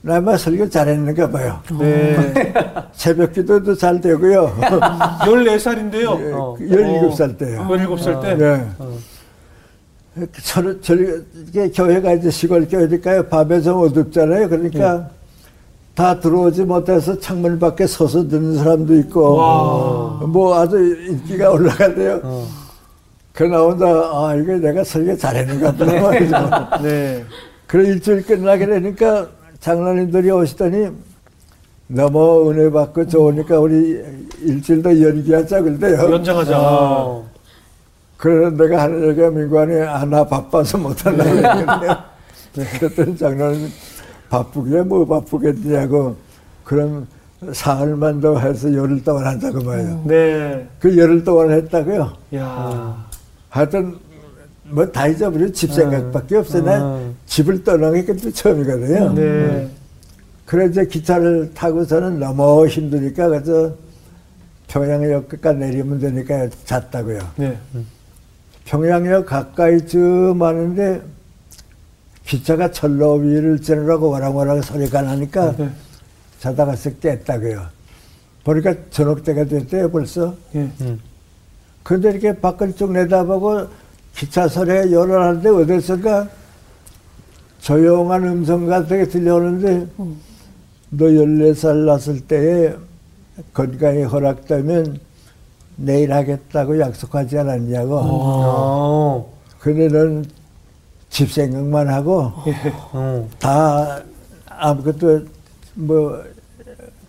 나마 0.02 0.36
설교 0.36 0.68
잘했는가 0.68 1.30
봐요. 1.30 1.60
네. 1.78 2.52
새벽 2.92 3.32
기도도 3.32 3.74
잘 3.74 4.00
되고요. 4.00 4.54
14살인데요. 5.22 6.08
어. 6.34 6.56
17살 6.60 7.38
때요. 7.38 7.66
17살 7.68 8.20
때. 8.20 8.34
네. 8.34 8.66
어. 8.78 8.98
저, 10.42 10.80
저, 10.80 10.94
이게 10.94 11.70
교회가 11.70 12.12
이제 12.14 12.30
시골 12.30 12.68
교회니까요. 12.68 13.28
밤에 13.28 13.60
좀 13.60 13.78
어둡잖아요. 13.78 14.48
그러니까 14.48 15.08
다 15.94 16.18
들어오지 16.18 16.64
못해서 16.64 17.18
창문 17.18 17.58
밖에 17.58 17.86
서서 17.86 18.26
듣는 18.28 18.56
사람도 18.56 18.94
있고, 19.00 19.36
와. 19.36 20.20
뭐 20.26 20.54
아주 20.58 20.78
인기가 20.78 21.50
올라가대요. 21.50 22.20
어. 22.22 22.46
그러나 23.34 23.58
혼자, 23.58 23.86
아, 23.86 24.34
이거 24.34 24.52
내가 24.54 24.82
설교 24.84 25.16
잘했는가 25.16 25.72
보다. 25.72 26.00
말이죠. 26.00 26.36
네. 26.82 27.24
그래 27.66 27.88
일주일 27.88 28.24
끝나게 28.24 28.66
되니까 28.66 29.28
장로님들이 29.60 30.30
오시더니 30.30 30.88
너무 31.88 32.50
은혜 32.50 32.70
받고 32.70 33.06
좋으니까 33.08 33.58
우리 33.60 34.02
일주일 34.40 34.82
더 34.82 34.90
연기하자 34.98 35.60
그러대요. 35.62 36.12
연장하자. 36.12 36.58
어. 36.58 37.26
그래서 38.16 38.50
내가 38.56 38.82
하는 38.82 39.08
얘기가 39.08 39.30
민관이 39.30 39.80
아, 39.82 40.04
나 40.04 40.24
바빠서 40.26 40.78
못한다고 40.78 41.30
했는데요. 41.30 41.96
그랬더니 42.78 43.16
장로님 43.16 43.68
바쁘게 44.36 44.80
뭐 44.82 45.04
바쁘겠냐고 45.04 46.16
그럼 46.64 47.06
사흘만 47.52 48.20
더 48.22 48.38
해서 48.38 48.72
열흘 48.72 49.04
동안 49.04 49.26
한다고 49.26 49.62
봐요. 49.62 50.02
네. 50.06 50.66
그 50.80 50.96
열흘 50.96 51.22
동안 51.22 51.50
했다고요. 51.50 52.12
야. 52.36 53.06
하여튼 53.50 53.96
뭐 54.70 54.90
다 54.90 55.06
잊어버려 55.06 55.52
집 55.52 55.74
생각밖에 55.74 56.36
없어. 56.36 56.62
나 56.62 56.96
음. 56.96 57.14
집을 57.26 57.62
떠나는 57.62 58.00
게 58.00 58.04
그때 58.06 58.30
처음이거든요. 58.30 59.12
네. 59.12 59.70
그래 60.46 60.66
이제 60.66 60.86
기차를 60.86 61.52
타고서는 61.52 62.18
너무 62.18 62.66
힘드니까 62.66 63.28
그래서 63.28 63.74
평양역 64.68 65.28
끝까지 65.28 65.58
내리면 65.58 65.98
되니까 65.98 66.48
잤다고요. 66.64 67.18
네. 67.36 67.58
평양역 68.64 69.26
가까이 69.26 69.86
쯤 69.86 70.40
하는데 70.42 71.02
기차가 72.26 72.70
철로 72.70 73.14
위를 73.14 73.60
지나라고 73.60 74.10
와랑와랑 74.10 74.62
소리가 74.62 75.02
나니까 75.02 75.56
네. 75.56 75.70
자다가 76.40 76.74
쓱 76.74 77.00
깼다고요. 77.00 77.66
보니까 78.44 78.74
저녁 78.90 79.22
때가 79.22 79.44
됐대요 79.44 79.90
벌써. 79.90 80.34
예. 80.54 80.68
음. 80.80 81.00
근데 81.82 82.10
이렇게 82.10 82.32
밖을 82.38 82.74
쭉 82.74 82.92
내다보고 82.92 83.66
기차 84.14 84.48
소리가 84.48 84.90
열어하는데 84.90 85.48
어디선가 85.48 86.28
조용한 87.60 88.24
음성 88.24 88.66
같은 88.66 89.04
게 89.04 89.08
들려오는데 89.08 89.86
너 90.90 91.06
14살 91.06 91.86
났을 91.86 92.20
때에 92.20 92.74
건강이 93.54 94.02
허락되면 94.02 94.98
내일 95.76 96.12
하겠다고 96.12 96.78
약속하지 96.78 97.38
않았냐고. 97.38 97.98
어. 98.02 99.32
근데 99.58 99.88
넌 99.88 100.24
집 101.12 101.30
생각만 101.30 101.88
하고 101.90 102.32
어. 102.92 103.28
다 103.38 104.00
아무것도 104.48 105.20
뭐 105.74 106.18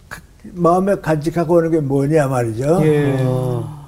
그- 0.10 0.22
마음에 0.52 0.94
간직하고 0.96 1.56
오는 1.56 1.72
게 1.72 1.80
뭐냐 1.80 2.28
말이죠. 2.28 2.82
예. 2.84 3.16
어. 3.22 3.82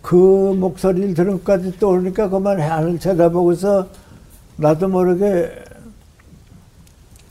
그 0.00 0.16
목소리를 0.58 1.12
들은까지 1.12 1.78
떠오르니까 1.78 2.30
그만 2.30 2.58
하늘 2.62 2.98
쳐다보고서 2.98 3.86
나도 4.56 4.88
모르게 4.88 5.52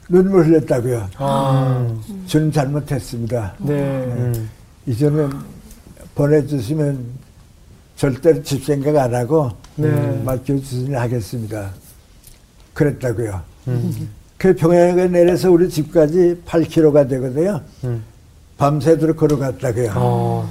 눈물 0.08 0.46
흘렸다고요. 0.46 1.08
아, 1.18 1.88
저는 2.28 2.52
잘못했습니다. 2.52 3.56
네. 3.60 3.74
음. 3.74 4.50
이제는 4.86 5.32
보내주시면 6.14 7.04
절대로 7.96 8.44
집 8.44 8.64
생각 8.64 8.96
안 8.98 9.16
하고 9.16 9.50
네. 9.76 9.90
맡겨주시면 10.24 11.02
하겠습니다. 11.02 11.72
그랬다고요. 12.74 13.42
그 14.38 14.56
평양에 14.56 15.08
내려서 15.08 15.52
우리 15.52 15.70
집까지 15.70 16.42
8km가 16.46 17.08
되거든요. 17.10 17.62
음. 17.84 18.04
밤새도록 18.58 19.18
걸어갔다고요. 19.18 19.94
어. 19.96 20.50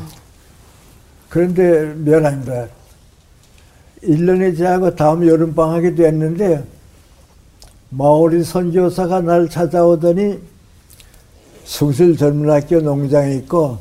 그런데 1.28 1.94
미안합니다. 1.94 2.66
1년이 4.02 4.56
지나고 4.56 4.94
다음 4.94 5.26
여름방학이 5.26 5.94
됐는데 5.94 6.64
마을이 7.90 8.44
선교사가 8.44 9.20
날 9.20 9.48
찾아오더니 9.48 10.38
숭실 11.64 12.16
젊은 12.16 12.50
학교 12.50 12.80
농장에 12.80 13.34
있고 13.36 13.78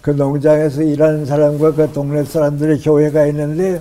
그 0.00 0.10
농장에서 0.10 0.82
일하는 0.82 1.26
사람과 1.26 1.74
그 1.74 1.92
동네 1.92 2.24
사람들의 2.24 2.80
교회가 2.80 3.26
있는데 3.26 3.80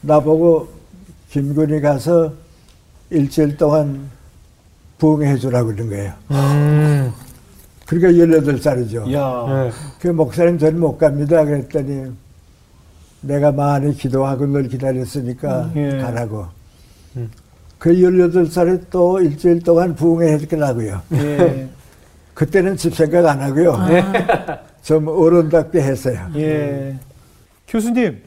나보고 0.00 0.68
김군이 1.30 1.80
가서 1.80 2.32
일주일 3.12 3.56
동안 3.56 4.10
부흥해 4.98 5.36
주라고 5.36 5.68
그런 5.68 5.90
거예요. 5.90 6.12
음. 6.30 7.12
그러니까 7.86 8.24
18살이죠. 8.24 9.12
야. 9.12 9.44
네. 9.48 9.70
그 10.00 10.08
목사님 10.08 10.58
저는 10.58 10.80
못 10.80 10.96
갑니다. 10.96 11.44
그랬더니 11.44 12.10
내가 13.20 13.52
많이 13.52 13.94
기도하고 13.94 14.46
널 14.46 14.68
기다렸으니까 14.68 15.70
예. 15.76 15.98
가라고. 15.98 16.46
음. 17.16 17.30
그 17.78 17.92
18살에 17.92 18.84
또 18.90 19.20
일주일 19.20 19.60
동안 19.62 19.94
부흥회 19.94 20.32
했더라고요. 20.34 21.02
예. 21.14 21.68
그때는 22.34 22.76
집 22.76 22.94
생각 22.94 23.26
안 23.26 23.40
하고요. 23.40 23.76
좀 24.82 25.06
어른답게 25.08 25.80
했어요. 25.82 26.28
예. 26.36 26.98
교수님, 27.68 28.22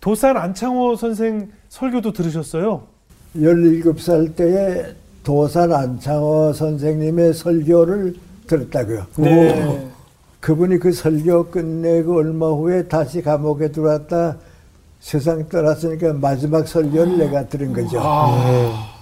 도산 0.00 0.36
안창호 0.36 0.96
선생 0.96 1.50
설교도 1.68 2.12
들으셨어요? 2.12 2.91
17살 3.36 4.36
때에 4.36 4.94
도산 5.22 5.72
안창호 5.72 6.52
선생님의 6.52 7.34
설교를 7.34 8.14
들었다고요. 8.46 9.06
네. 9.16 9.88
그분이 10.40 10.78
그 10.78 10.92
설교 10.92 11.50
끝내고 11.50 12.16
얼마 12.16 12.48
후에 12.48 12.88
다시 12.88 13.22
감옥에 13.22 13.70
들어왔다 13.70 14.36
세상 15.00 15.48
떠났으니까 15.48 16.14
마지막 16.14 16.66
설교를 16.66 17.18
내가 17.18 17.46
들은 17.46 17.72
거죠. 17.72 17.98
아. 18.00 18.92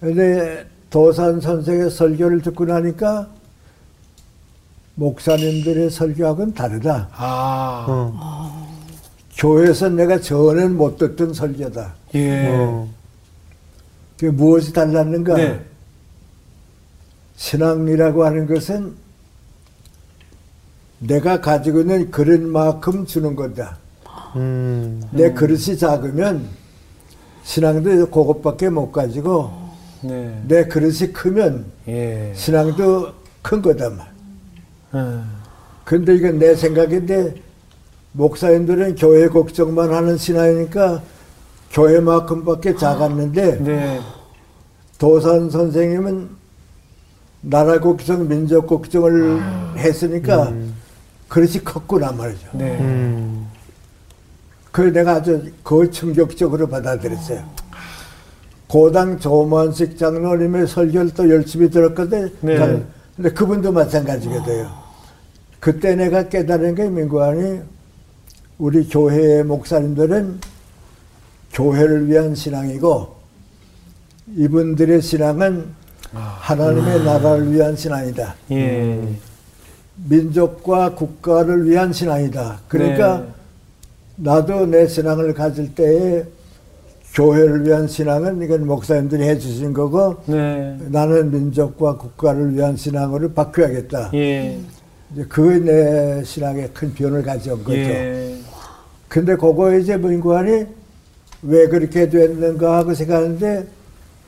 근데 0.00 0.64
도산 0.88 1.40
선생의 1.40 1.90
설교를 1.90 2.42
듣고 2.42 2.64
나니까 2.64 3.28
목사님들의 4.94 5.90
설교하고는 5.90 6.54
다르다. 6.54 7.08
아. 7.12 7.86
어. 7.88 8.66
교회에서 9.36 9.88
내가 9.90 10.20
전혀 10.20 10.68
못 10.68 10.96
듣던 10.96 11.34
설교다. 11.34 11.94
예. 12.14 12.48
어. 12.48 12.88
그 14.18 14.26
무엇이 14.26 14.72
달랐는가? 14.72 15.34
네. 15.34 15.60
신앙이라고 17.36 18.24
하는 18.24 18.46
것은 18.46 18.94
내가 20.98 21.40
가지고 21.40 21.80
있는 21.80 22.10
그릇만큼 22.10 23.04
주는 23.06 23.36
거다. 23.36 23.76
음. 24.36 25.02
내 25.10 25.32
그릇이 25.32 25.76
작으면 25.76 26.48
신앙도 27.44 28.10
그것밖에 28.10 28.70
못 28.70 28.90
가지고 28.90 29.52
네. 30.02 30.42
내 30.48 30.64
그릇이 30.64 31.12
크면 31.12 31.66
예. 31.88 32.32
신앙도 32.34 33.12
큰 33.42 33.62
거다 33.62 33.90
말. 33.90 34.06
음. 34.94 35.30
근데 35.84 36.14
이건 36.14 36.38
내 36.38 36.54
생각인데 36.54 37.34
목사님들은 38.12 38.96
교회 38.96 39.28
걱정만 39.28 39.92
하는 39.92 40.16
신앙이니까 40.16 41.02
교회만큼밖에 41.72 42.76
작았는데 42.76 43.58
네. 43.62 44.00
도산 44.98 45.50
선생님은 45.50 46.28
나라 47.42 47.78
걱정, 47.78 48.26
민족 48.28 48.66
걱정을 48.66 49.40
했으니까 49.76 50.52
그릇이 51.28 51.58
컸구나 51.64 52.12
말이죠. 52.12 52.48
네. 52.52 52.78
음. 52.80 53.46
그걸 54.72 54.92
내가 54.92 55.14
아주 55.14 55.50
그 55.62 55.90
충격적으로 55.90 56.66
받아들였어요. 56.68 57.42
고당 58.68 59.18
조만식 59.18 59.96
장로님의 59.96 60.66
설교를 60.66 61.14
또 61.14 61.28
열심히 61.30 61.70
들었거든. 61.70 62.32
네. 62.40 62.56
요 62.56 62.82
근데 63.14 63.30
그분도 63.30 63.72
마찬가지거든요. 63.72 64.68
그때 65.60 65.94
내가 65.94 66.28
깨달은 66.28 66.74
게 66.74 66.88
민구안이 66.88 67.60
우리 68.58 68.88
교회의 68.88 69.44
목사님들은 69.44 70.40
교회를 71.56 72.08
위한 72.08 72.34
신앙이고 72.34 73.16
이분들의 74.36 75.00
신앙은 75.00 75.64
하나님의 76.12 77.02
나라를 77.02 77.50
위한 77.50 77.74
신앙이다. 77.74 78.34
예. 78.50 79.08
민족과 80.08 80.94
국가를 80.94 81.66
위한 81.66 81.92
신앙이다. 81.92 82.60
그러니까 82.68 83.20
네. 83.20 83.26
나도 84.16 84.66
내 84.66 84.86
신앙을 84.86 85.32
가질 85.32 85.74
때에 85.74 86.24
교회를 87.14 87.66
위한 87.66 87.88
신앙은 87.88 88.42
이건 88.42 88.66
목사님들이 88.66 89.22
해주신 89.22 89.72
거고 89.72 90.16
네. 90.26 90.76
나는 90.90 91.30
민족과 91.30 91.96
국가를 91.96 92.54
위한 92.54 92.76
신앙으로 92.76 93.32
바뀌어야겠다. 93.32 94.10
예. 94.12 94.58
이제 95.12 95.24
그게 95.26 95.58
내 95.58 96.22
신앙에 96.22 96.68
큰 96.74 96.92
변을 96.92 97.22
가져온 97.22 97.64
거죠. 97.64 97.78
예. 97.78 98.36
근데 99.08 99.34
그거 99.34 99.74
이제 99.74 99.96
민구안이 99.96 100.66
왜 101.46 101.68
그렇게 101.68 102.08
됐는가 102.08 102.78
하고 102.78 102.92
생각하는데 102.94 103.66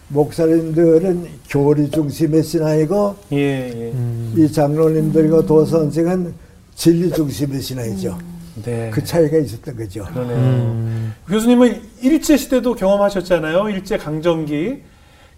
목사님들은 0.08 1.28
교리 1.50 1.90
중심의 1.90 2.42
신앙이고 2.42 3.16
예. 3.32 3.36
예. 3.36 3.92
이 4.36 4.50
장로님들과 4.50 5.44
도 5.44 5.64
선생은 5.64 6.32
진리 6.74 7.10
중심의 7.10 7.60
신앙이죠. 7.60 8.18
네. 8.64 8.90
그 8.92 9.04
차이가 9.04 9.36
있었던 9.36 9.76
거죠. 9.76 10.06
음. 10.16 11.12
교수님은 11.28 11.80
일제 12.02 12.36
시대도 12.36 12.74
경험하셨잖아요. 12.74 13.68
일제 13.70 13.98
강점기. 13.98 14.82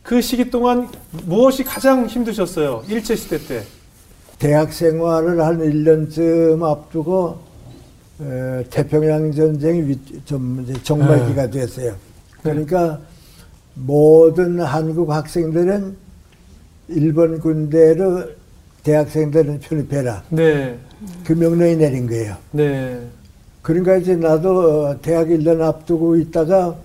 그 0.02 0.20
시기 0.20 0.50
동안 0.50 0.88
무엇이 1.26 1.64
가장 1.64 2.06
힘드셨어요? 2.06 2.84
일제 2.88 3.16
시대 3.16 3.38
때. 3.38 3.62
대학 4.38 4.72
생활을 4.72 5.40
한 5.44 5.58
1년쯤 5.58 6.62
앞두고 6.62 7.49
에, 8.22 8.64
태평양 8.70 9.32
전쟁이 9.32 9.82
위- 9.88 10.22
좀 10.24 10.60
이제 10.62 10.74
종말기가 10.82 11.48
됐어요. 11.50 11.94
그러니까 12.42 13.00
모든 13.74 14.60
한국 14.60 15.10
학생들은 15.10 15.96
일본 16.88 17.38
군대로 17.40 18.24
대학생들은 18.82 19.60
편입해라. 19.60 20.24
네. 20.30 20.78
그 21.24 21.32
명령이 21.32 21.76
내린 21.76 22.06
거예요. 22.06 22.36
네. 22.52 23.00
그러니까 23.62 23.96
이제 23.96 24.16
나도 24.16 24.86
어, 24.88 25.00
대학 25.00 25.28
1년 25.28 25.60
앞두고 25.60 26.16
있다가 26.16 26.76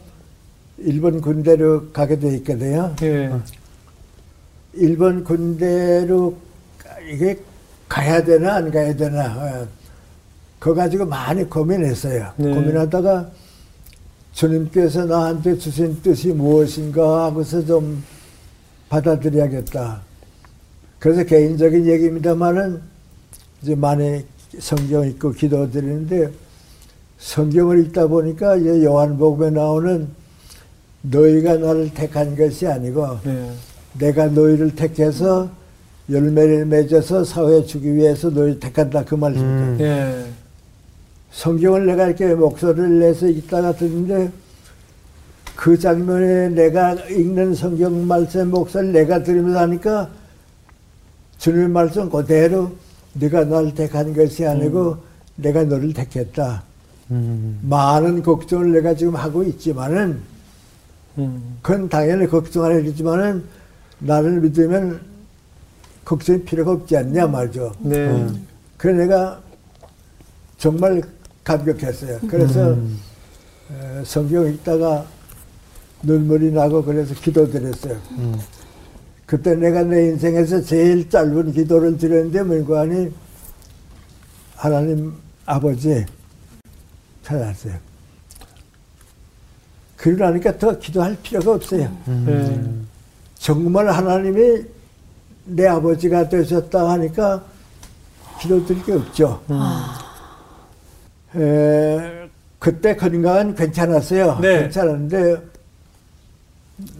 일본 0.77 1.21
군대로 1.21 1.87
가게 1.91 2.17
돼 2.19 2.35
있거든요. 2.37 2.93
예. 3.01 3.31
일본 4.73 5.23
군대로 5.23 6.35
가- 6.77 6.99
이게 6.99 7.37
가야 7.87 8.23
되나 8.23 8.55
안 8.55 8.71
가야 8.71 8.93
되나 8.95 9.25
어, 9.37 9.67
그거 10.65 10.73
가지고 10.73 11.05
많이 11.05 11.43
고민했어요. 11.43 12.31
네. 12.37 12.51
고민하다가 12.51 13.29
주님께서 14.33 15.05
나한테 15.05 15.59
주신 15.59 16.01
뜻이 16.01 16.29
무엇인가 16.29 17.25
하고서 17.25 17.63
좀 17.63 18.03
받아들여야겠다. 18.89 20.01
그래서 20.97 21.23
개인적인 21.23 21.85
얘기입니다만은 21.85 22.81
이제 23.61 23.75
많이 23.75 24.25
성경 24.57 25.07
읽고 25.07 25.33
기도 25.33 25.69
드리는데 25.69 26.31
성경을 27.19 27.85
읽다 27.85 28.07
보니까 28.07 28.55
이제 28.55 28.83
요한복음에 28.85 29.51
나오는 29.51 30.07
너희가 31.03 31.57
나를 31.57 31.93
택한 31.93 32.35
것이 32.35 32.65
아니고 32.65 33.19
네. 33.23 33.51
내가 33.99 34.25
너희를 34.29 34.75
택해서 34.75 35.47
열매를 36.09 36.65
맺어서 36.65 37.23
사회에 37.23 37.65
주기 37.65 37.93
위해서 37.93 38.31
너희를 38.31 38.59
택한다 38.59 39.05
그 39.05 39.13
말입니다. 39.13 39.47
음. 39.47 39.77
예. 39.79 40.34
성경을 41.31 41.85
내가 41.85 42.07
이렇게 42.07 42.33
목소리를 42.33 42.99
내서 42.99 43.27
읽다가 43.27 43.73
듣는데 43.73 44.31
그 45.55 45.77
장면에 45.77 46.49
내가 46.49 46.93
읽는 46.93 47.55
성경 47.55 48.07
말씀 48.07 48.49
목소리를 48.51 48.93
내가 48.93 49.23
들으면서 49.23 49.59
하니까 49.59 50.09
주님의 51.37 51.69
말씀 51.69 52.09
그대로 52.09 52.71
네가 53.13 53.45
나를 53.45 53.73
택한 53.73 54.13
것이 54.13 54.45
아니고 54.45 54.97
내가 55.35 55.63
너를 55.63 55.93
택했다. 55.93 56.63
음. 57.11 57.59
많은 57.63 58.23
걱정을 58.23 58.71
내가 58.71 58.95
지금 58.95 59.15
하고 59.15 59.43
있지만은 59.43 60.19
음. 61.17 61.57
그건 61.61 61.87
당연히 61.87 62.27
걱정할 62.27 62.81
일이지만은 62.81 63.43
나를 63.99 64.41
믿으면 64.41 64.99
걱정이 66.03 66.43
필요가 66.43 66.71
없지 66.71 66.97
않냐 66.97 67.27
말이죠. 67.27 67.73
네. 67.79 68.27
그래 68.77 68.93
내가 68.93 69.39
정말 70.57 71.01
감격했어요. 71.45 72.19
그래서 72.27 72.73
에, 72.73 74.03
성경 74.03 74.45
읽다가 74.47 75.05
눈물이 76.03 76.51
나고 76.51 76.83
그래서 76.83 77.15
기도드렸어요. 77.15 77.97
그때 79.25 79.55
내가 79.55 79.83
내 79.83 80.09
인생에서 80.09 80.61
제일 80.61 81.09
짧은 81.09 81.53
기도를 81.53 81.97
드렸는데 81.97 82.39
하니 82.75 83.11
하나님 84.55 85.13
아버지 85.45 86.05
찾았어요. 87.23 87.73
그러고 89.97 90.23
나니까 90.25 90.57
더 90.57 90.77
기도할 90.77 91.17
필요가 91.23 91.53
없어요. 91.53 91.95
네. 92.05 92.63
정말 93.35 93.89
하나님이 93.89 94.63
내 95.45 95.67
아버지가 95.67 96.29
되셨다 96.29 96.89
하니까 96.91 97.43
기도 98.39 98.63
드릴 98.65 98.83
게 98.83 98.93
없죠. 98.93 99.41
에, 101.37 102.29
그때 102.59 102.95
건강은 102.95 103.55
괜찮았어요. 103.55 104.39
네. 104.41 104.61
괜찮았는데 104.61 105.37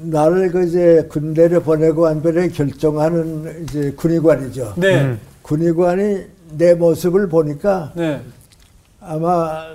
나를 0.04 0.52
그 0.52 0.66
이제 0.66 1.06
군대를 1.10 1.62
보내고 1.62 2.08
안 2.08 2.22
보내 2.22 2.48
결정하는 2.48 3.64
이제 3.64 3.92
군의관이죠. 3.92 4.74
네. 4.78 5.18
군의관이 5.42 6.26
내 6.58 6.74
모습을 6.74 7.28
보니까 7.28 7.92
네. 7.96 8.22
아마 9.00 9.66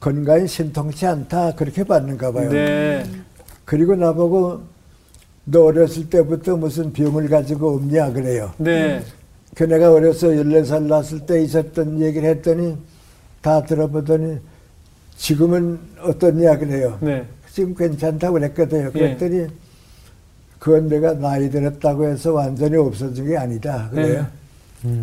건강이 0.00 0.46
신통치 0.48 1.06
않다 1.06 1.54
그렇게 1.54 1.84
봤는가 1.84 2.32
봐요. 2.32 2.50
네. 2.50 3.04
그리고 3.64 3.94
나보고 3.94 4.60
너 5.44 5.64
어렸을 5.64 6.08
때부터 6.08 6.56
무슨 6.56 6.92
병을 6.92 7.28
가지고 7.28 7.74
없냐 7.74 8.12
그래요. 8.12 8.52
네. 8.58 9.02
그 9.54 9.64
내가 9.64 9.92
어려서 9.92 10.28
14살 10.28 10.82
났을 10.84 11.20
때 11.20 11.42
있었던 11.42 12.00
얘기를 12.00 12.28
했더니 12.30 12.76
다 13.44 13.62
들어보더니 13.62 14.38
지금은 15.18 15.78
어떻냐 16.00 16.56
그래요. 16.58 16.96
네. 17.02 17.26
지금 17.52 17.74
괜찮다고 17.74 18.34
그랬거든요. 18.34 18.90
그랬더니 18.90 19.48
그건 20.58 20.88
내가 20.88 21.12
나이 21.12 21.50
들었다고 21.50 22.06
해서 22.06 22.32
완전히 22.32 22.78
없어진 22.78 23.26
게 23.26 23.36
아니다. 23.36 23.90
그래요. 23.90 24.26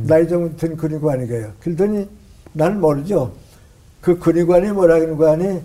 나이 0.08 0.27
좀 0.27 0.56
든 0.58 0.75
근위관이에요. 0.75 1.51
그러더니 1.60 2.08
나는 2.54 2.82
모르죠. 2.82 3.32
그 4.01 4.17
근위관이 4.17 4.71
뭐라 4.71 4.95
그러는 4.97 5.17
거 5.17 5.32
아니 5.32 5.62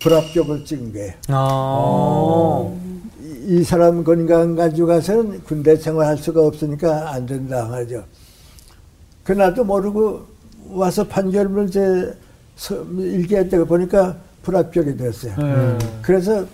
불합격을 0.00 0.64
찍은 0.64 0.92
거예요. 0.92 1.12
아. 1.30 2.72
이, 3.22 3.58
이 3.58 3.64
사람 3.64 4.04
건강 4.04 4.54
가지고 4.54 4.86
가서는 4.86 5.42
군대 5.42 5.74
생활할 5.74 6.16
수가 6.16 6.46
없으니까 6.46 7.12
안 7.12 7.26
된다 7.26 7.66
말이죠. 7.66 8.04
그 9.24 9.32
나도 9.32 9.64
모르고 9.64 10.29
와서 10.68 11.04
판결문을 11.06 11.70
제 11.70 12.14
서- 12.56 12.82
일기했다가 12.98 13.64
보니까 13.64 14.16
불합격이 14.42 14.96
됐어요. 14.96 15.34
네. 15.38 15.78
그래서 16.02 16.44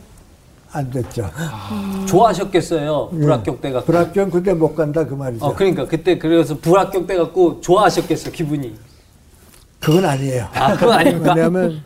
안 0.73 0.91
됐죠. 0.91 1.29
좋아하셨겠어요. 2.07 3.11
예. 3.15 3.19
불합격 3.19 3.61
돼 3.61 3.73
갖고. 3.73 3.87
불합격 3.87 4.31
군대 4.31 4.53
못 4.53 4.75
간다 4.75 5.07
그 5.07 5.15
말이죠. 5.15 5.45
어, 5.45 5.55
그러니까 5.55 5.87
그때 5.87 6.19
그래서 6.19 6.57
불합격 6.59 7.07
돼 7.07 7.17
갖고 7.17 7.61
좋아하셨겠어, 7.61 8.31
기분이. 8.31 8.75
그건 9.81 10.05
아니에요. 10.05 10.47
아, 10.53 10.75
그건 10.77 10.99
아닙니까? 10.99 11.33
왜냐하면 11.37 11.81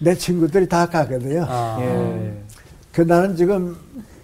내 0.00 0.14
친구들이 0.14 0.68
다 0.68 0.86
가거든요. 0.86 1.46
아. 1.48 1.78
예. 1.80 2.32
그 2.92 3.02
나는 3.02 3.36
지금 3.36 3.76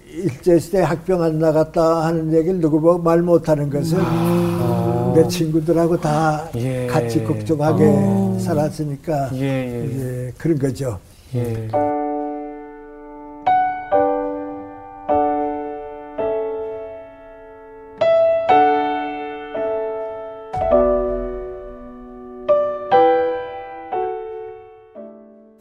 일제시대 0.09 0.83
학병 0.83 1.23
안 1.23 1.39
나갔다 1.39 2.05
하는 2.07 2.33
얘기를 2.35 2.61
누구 2.61 2.81
보고 2.81 2.99
말 2.99 3.23
못하는 3.23 3.71
것은 3.71 3.99
내 5.15 5.27
친구들하고 5.29 6.01
다 6.01 6.49
예. 6.57 6.87
같이 6.87 7.23
걱정하게 7.25 8.39
살았으니까 8.41 9.31
예, 9.35 9.41
예. 9.41 9.87
이제 9.87 10.33
그런 10.39 10.59
거죠. 10.59 10.99
예. 11.35 11.69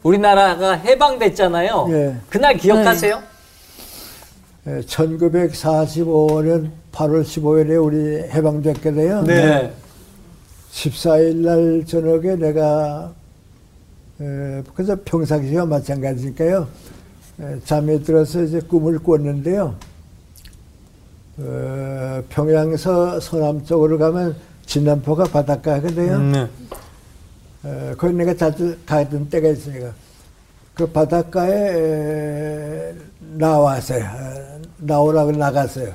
우리나라가 0.04 0.74
해방됐잖아요. 0.74 1.88
예. 1.92 2.16
그날 2.30 2.58
기억하세요? 2.58 3.22
1945년 4.66 6.70
8월 6.92 7.24
15일에 7.24 7.84
우리 7.84 7.98
해방됐게 8.30 8.92
돼요. 8.92 9.22
네. 9.24 9.74
14일 10.72 11.36
날 11.38 11.86
저녁에 11.86 12.36
내가 12.36 13.14
에, 14.20 14.64
그래서 14.74 14.96
평상시와 15.04 15.66
마찬가지니까요. 15.66 16.68
에, 17.42 17.60
잠에 17.66 18.00
들어서 18.00 18.44
이제 18.44 18.60
꿈을 18.60 19.00
꿨는데요. 19.00 19.76
어, 21.38 22.24
평양에서 22.30 23.20
서남쪽으로 23.20 23.98
가면 23.98 24.36
진남포가 24.66 25.26
바닷가거든요. 25.26 26.20
네. 26.20 26.48
어, 27.64 27.94
거기 27.98 28.14
내가 28.14 28.36
자주 28.36 28.78
가던 28.86 29.30
때가 29.30 29.50
있으니까 29.50 29.94
그 30.76 30.88
바닷가에 30.88 31.52
에, 31.52 32.96
나왔어요. 33.20 34.04
어, 34.04 34.62
나오라고 34.78 35.32
나갔어요. 35.32 35.94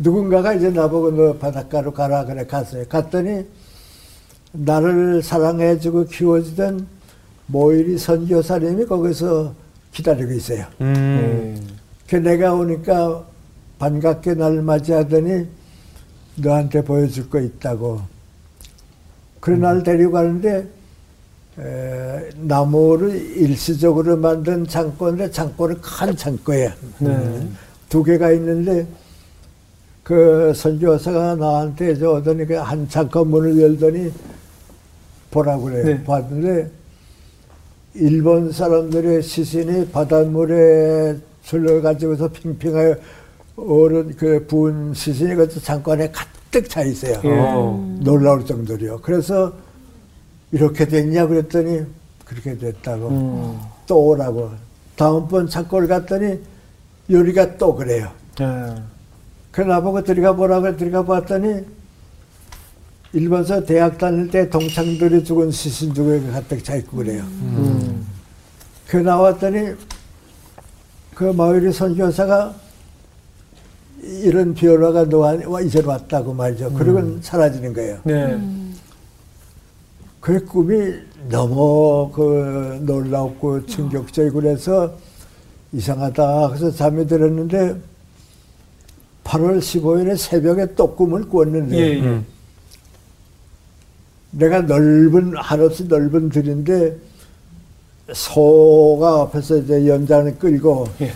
누군가가 0.00 0.54
이제 0.54 0.70
나보고 0.70 1.10
너 1.10 1.34
바닷가로 1.34 1.92
가라 1.92 2.24
그래 2.24 2.46
갔어요. 2.46 2.84
갔더니 2.88 3.44
나를 4.52 5.22
사랑해주고 5.22 6.06
키워주던 6.06 6.86
모일이 7.46 7.98
선교사님이 7.98 8.86
거기서 8.86 9.54
기다리고 9.92 10.32
있어요. 10.32 10.64
음. 10.80 11.68
그 12.08 12.16
내가 12.16 12.54
오니까 12.54 13.24
반갑게 13.78 14.34
나를 14.34 14.62
맞이하더니 14.62 15.46
너한테 16.36 16.82
보여줄 16.82 17.28
거 17.28 17.38
있다고. 17.38 18.00
그래 19.40 19.58
나를 19.58 19.82
데리고 19.82 20.12
가는데 20.12 20.66
에, 21.58 22.30
나무를 22.36 23.14
일시적으로 23.36 24.16
만든 24.16 24.66
창고인데 24.66 25.30
창고는 25.30 25.80
큰 25.82 26.16
창고예요. 26.16 26.70
네. 27.00 27.48
두 27.88 28.02
개가 28.02 28.32
있는데 28.32 28.86
그 30.10 30.52
선교사가 30.56 31.36
나한테 31.36 31.96
저 31.96 32.14
오더니 32.14 32.44
그한 32.44 32.88
창고 32.88 33.24
문을 33.24 33.62
열더니 33.62 34.10
보라고 35.30 35.62
그래요. 35.66 35.84
네. 35.84 36.02
봤는데 36.02 36.68
일본 37.94 38.50
사람들의 38.50 39.22
시신이 39.22 39.90
바닷물에 39.90 41.16
들러가지고서 41.44 42.26
핑핑하게 42.26 43.00
오른 43.54 44.16
그 44.16 44.44
부은 44.48 44.94
시신이 44.94 45.36
그 45.36 45.48
창고 45.48 45.92
안에 45.92 46.10
가득 46.10 46.68
차 46.68 46.82
있어요. 46.82 47.20
예. 47.22 47.28
어. 47.30 47.98
놀라울 48.00 48.44
정도로요. 48.44 48.98
그래서 49.02 49.52
이렇게 50.50 50.88
됐냐 50.88 51.28
그랬더니 51.28 51.82
그렇게 52.24 52.58
됐다고 52.58 53.08
음. 53.10 53.60
또 53.86 54.08
오라고 54.08 54.50
다음번 54.96 55.46
창고를 55.46 55.86
갔더니 55.86 56.40
요리가 57.08 57.56
또 57.58 57.76
그래요. 57.76 58.10
예. 58.40 58.99
그 59.50 59.60
나보고 59.60 60.02
들어가 60.02 60.34
보라고 60.34 60.76
들어가 60.76 61.04
봤더니 61.04 61.64
일본서 63.12 63.64
대학 63.64 63.98
다닐 63.98 64.30
때 64.30 64.48
동창들이 64.48 65.24
죽은 65.24 65.50
시신 65.50 65.92
두개 65.92 66.30
가득 66.30 66.62
차 66.62 66.76
있고 66.76 66.98
그래요. 66.98 67.22
음. 67.22 68.06
그 68.86 68.96
나왔더니 68.98 69.74
그 71.14 71.24
마을의 71.24 71.72
선교사가 71.72 72.54
이런 74.02 74.54
변화가 74.54 75.04
너한 75.04 75.44
와 75.44 75.60
이제 75.60 75.82
왔다고 75.84 76.32
말이죠. 76.32 76.72
그러고 76.72 77.18
사라지는 77.20 77.72
거예요. 77.74 77.98
네. 78.04 78.40
그 80.20 80.44
꿈이 80.44 80.94
너무 81.28 82.10
그 82.14 82.80
놀랍고 82.82 83.66
충격적이고 83.66 84.40
그래서 84.40 84.94
이상하다. 85.72 86.48
그래서 86.48 86.70
잠이 86.70 87.06
들었는데 87.06 87.89
8월 89.24 89.58
15일에 89.58 90.16
새벽에 90.16 90.74
또 90.74 90.94
꿈을 90.94 91.28
꿨는데 91.28 91.76
예, 91.76 91.82
예. 91.96 92.00
음. 92.00 92.24
내가 94.32 94.60
넓은 94.60 95.34
한없이 95.36 95.84
넓은 95.84 96.28
들인데 96.28 96.96
소가 98.12 99.22
앞에서 99.22 99.58
이제 99.58 99.86
연장을 99.86 100.38
끌고 100.38 100.86
예. 101.00 101.12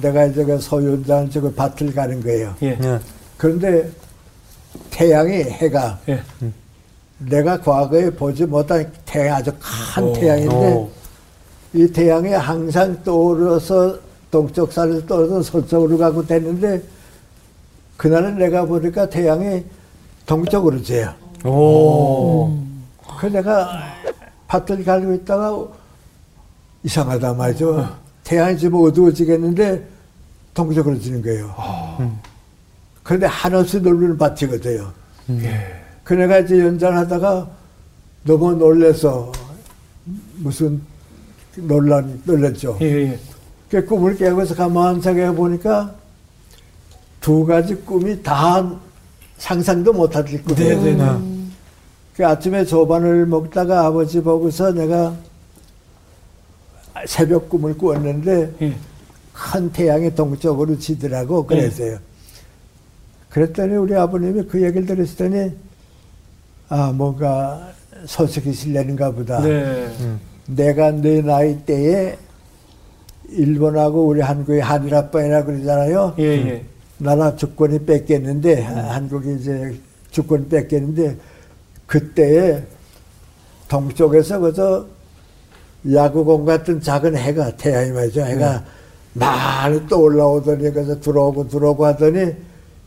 내가 0.00 0.26
이제 0.26 0.44
그 0.44 0.58
소 0.60 0.84
연장을 0.84 1.30
저거 1.30 1.50
밭을 1.52 1.94
가는 1.94 2.20
거예요. 2.22 2.54
예. 2.62 2.76
네. 2.76 2.98
그런데 3.36 3.90
태양이 4.90 5.32
해가 5.42 5.98
예. 6.08 6.22
내가 7.18 7.58
과거에 7.60 8.10
보지 8.10 8.44
못한 8.46 8.90
태양 9.06 9.36
아주 9.36 9.50
큰 9.58 10.04
오. 10.04 10.12
태양인데 10.12 10.54
어. 10.54 10.88
이 11.72 11.86
태양이 11.88 12.30
항상 12.32 13.02
떠오르서 13.02 13.98
동쪽 14.30 14.72
산에서 14.72 15.06
떠오르서 15.06 15.42
서쪽으로 15.42 15.96
가고 15.98 16.24
됐는데 16.26 16.82
그날은 17.96 18.38
내가 18.38 18.64
보니까 18.64 19.08
태양이 19.08 19.64
동쪽으로 20.26 20.82
져요. 20.82 21.12
오. 21.44 22.56
그 23.18 23.26
내가 23.26 23.94
밭을 24.48 24.84
갈고 24.84 25.14
있다가 25.14 25.66
이상하다 26.82 27.34
말이죠. 27.34 27.96
태양이 28.24 28.58
지금 28.58 28.80
어두워지겠는데 28.84 29.88
동쪽으로 30.54 30.98
지는 30.98 31.22
거예요. 31.22 31.54
그런데 33.02 33.26
한없이 33.26 33.80
넓은 33.80 34.18
밭이거든요. 34.18 34.90
예. 35.30 35.82
그 36.02 36.14
내가 36.14 36.38
이제 36.38 36.58
연장하다가 36.60 37.48
너무 38.24 38.52
놀래서 38.54 39.32
무슨 40.36 40.80
놀란, 41.56 42.20
놀랐죠. 42.24 42.78
예, 42.80 42.86
예. 42.86 43.18
그 43.70 43.84
꿈을 43.84 44.16
깨고서 44.16 44.54
가만히 44.54 45.00
생각해 45.00 45.34
보니까 45.34 45.94
두 47.26 47.44
가지 47.44 47.74
꿈이 47.74 48.22
다 48.22 48.64
상상도 49.36 49.92
못할 49.92 50.24
꿈이에요. 50.24 50.80
네, 50.80 50.92
네, 50.92 50.94
네. 50.94 51.18
그 52.14 52.24
아침에 52.24 52.64
조반을 52.64 53.26
먹다가 53.26 53.84
아버지 53.84 54.22
보고서 54.22 54.70
내가 54.70 55.12
새벽 57.04 57.48
꿈을 57.48 57.76
꾸었는데 57.76 58.54
예. 58.62 58.76
큰 59.32 59.72
태양이 59.72 60.14
동쪽으로 60.14 60.78
지더라고 60.78 61.44
그랬어요. 61.44 61.98
그랬더니 63.28 63.74
우리 63.74 63.96
아버님이 63.96 64.44
그 64.44 64.62
얘기를 64.62 64.86
들으시더니 64.86 65.50
아 66.68 66.92
뭔가 66.92 67.72
소식이 68.04 68.52
실려는가 68.52 69.10
보다. 69.10 69.40
네. 69.40 69.90
내가 70.46 70.92
내 70.92 71.22
나이 71.22 71.58
때에 71.64 72.16
일본하고 73.30 74.06
우리 74.06 74.20
한국의 74.20 74.60
한일 74.60 74.94
합방이라 74.94 75.44
그러잖아요. 75.44 76.14
예, 76.20 76.22
예. 76.22 76.75
나라 76.98 77.34
주권이 77.36 77.80
뺏겼는데 77.80 78.62
한국이 78.62 79.36
이제 79.38 79.78
주권 80.10 80.48
뺏겼는데 80.48 81.16
그때에 81.86 82.62
동쪽에서 83.68 84.40
그저 84.40 84.86
야구공 85.92 86.44
같은 86.44 86.80
작은 86.80 87.16
해가 87.16 87.56
태양이 87.56 87.90
말이죠. 87.90 88.22
해가 88.22 88.64
많이 89.12 89.86
또 89.86 90.02
올라오더니 90.02 90.70
그래서 90.72 90.98
들어오고 90.98 91.48
들어오고 91.48 91.84
하더니 91.86 92.34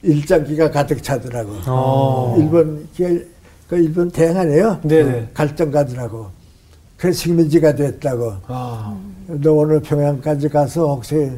일장기가 0.02 0.72
가득 0.72 1.04
차더라고. 1.04 1.52
어. 1.67 2.36
일본 2.38 2.88
길, 2.93 3.28
그 3.67 3.78
일본 3.78 4.10
태양 4.10 4.38
아니에요? 4.38 4.80
네네. 4.84 5.30
갈등 5.34 5.72
가더라고. 5.72 6.28
그래서 6.98 7.19
식민지가 7.19 7.76
됐다고. 7.76 8.34
아. 8.48 8.98
너 9.28 9.54
오늘 9.54 9.80
평양까지 9.82 10.50
가서 10.50 10.95
혹시 10.95 11.32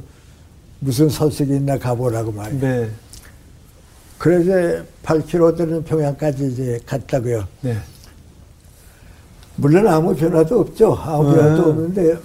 무슨 0.81 1.09
소식이 1.09 1.55
있나 1.57 1.77
가보라고 1.77 2.31
말이야. 2.31 2.59
네. 2.59 2.89
그래서 4.17 4.83
8km 5.03 5.57
되는 5.57 5.83
평양까지 5.83 6.47
이제 6.47 6.79
갔다고요. 6.85 7.47
네. 7.61 7.77
물론 9.55 9.87
아무 9.87 10.15
변화도 10.15 10.59
없죠. 10.59 10.93
아무 10.93 11.29
네. 11.29 11.37
변화도 11.37 11.69
없는데 11.69 12.17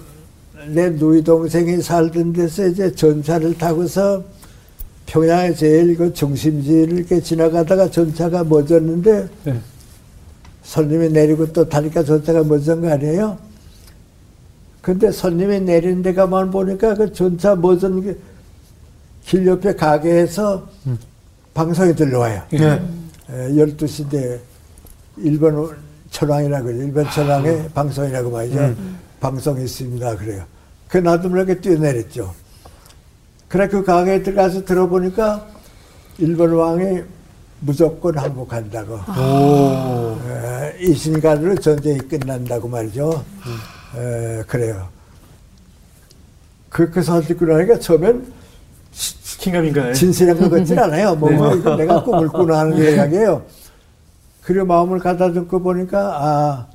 내 0.69 0.89
누이 0.89 1.23
동생이 1.23 1.81
살던 1.81 2.33
데서 2.33 2.67
이제 2.67 2.91
전차를 2.91 3.55
타고서 3.59 4.23
평양의 5.05 5.55
제일 5.55 5.95
그 5.95 6.11
중심지를 6.11 6.97
이렇게 6.97 7.21
지나가다가 7.21 7.91
전차가 7.91 8.43
멎었는데 8.43 9.29
네. 9.43 9.59
손님이 10.63 11.09
내리고 11.09 11.53
또 11.53 11.69
타니까 11.69 12.03
전차가 12.03 12.43
멎은 12.43 12.81
거 12.81 12.89
아니에요? 12.89 13.37
근데 14.81 15.11
손님이 15.11 15.59
내리는 15.59 16.01
데가만 16.01 16.49
보니까 16.49 16.95
그 16.95 17.13
전차 17.13 17.55
멎은 17.55 18.01
게 18.01 18.17
길 19.27 19.45
옆에 19.45 19.75
가게에서 19.75 20.65
방송이 21.53 21.93
들려와요. 21.93 22.43
예. 22.53 22.81
에, 23.29 23.49
12시인데 23.49 24.39
일본 25.17 25.75
천왕이라고. 26.11 26.71
일본 26.71 27.09
천왕의 27.11 27.71
방송이라고 27.73 28.31
말이죠. 28.31 28.73
방송이 29.19 29.65
있습니다. 29.65 30.15
그래요. 30.15 30.45
그 30.87 30.99
나도 30.99 31.27
모르게 31.27 31.59
뛰어내렸죠. 31.59 32.33
그래 33.49 33.67
그 33.67 33.83
가게에 33.83 34.23
들어가서 34.23 34.63
들어보니까 34.63 35.45
일본 36.19 36.53
왕이 36.53 37.01
무조건 37.59 38.17
항복한다고. 38.17 38.93
오. 38.93 40.17
에, 40.29 40.77
이순간으로 40.79 41.55
전쟁이 41.55 41.97
끝난다고 41.97 42.69
말이죠. 42.69 43.25
에, 43.97 44.41
그래요. 44.47 44.87
그, 46.69 46.89
그 46.89 47.03
사실 47.03 47.35
듣고 47.35 47.51
나니까 47.51 47.79
처음엔 47.79 48.36
스킹감인가요? 48.97 49.93
진실한 49.93 50.39
것 50.39 50.49
같진 50.49 50.77
않아요. 50.79 51.15
뭐, 51.15 51.29
뭐 51.31 51.53
이거 51.55 51.75
내가 51.75 52.03
꿈을 52.03 52.27
꾸나 52.27 52.59
하는 52.59 52.77
이야기예요. 52.77 53.43
그리고 54.41 54.65
마음을 54.65 54.99
가다듬고 54.99 55.59
보니까 55.61 56.17
아 56.19 56.67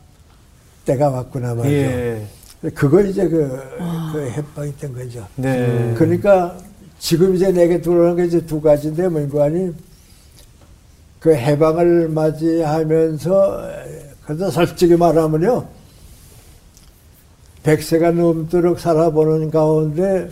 때가 0.85 1.11
왔구나 1.11 1.55
말이죠. 1.55 1.75
예. 1.75 2.27
그거 2.75 3.01
이제 3.03 3.29
그, 3.29 3.61
그 4.13 4.31
해방이 4.31 4.77
된 4.77 4.95
거죠. 4.95 5.27
네. 5.35 5.93
그러니까 5.97 6.57
지금 6.99 7.35
이제 7.35 7.51
내게 7.51 7.81
들어오는 7.81 8.15
게 8.17 8.27
이제 8.27 8.45
두 8.47 8.61
가지인데 8.61 9.09
뭔가니 9.09 9.73
그 11.19 11.35
해방을 11.35 12.09
맞이하면서 12.11 13.69
그래서 14.25 14.51
솔직히 14.51 14.95
말하면요. 14.95 15.67
백세가 17.65 18.13
넘도록 18.13 18.79
살아보는 18.79 19.51
가운데 19.51 20.29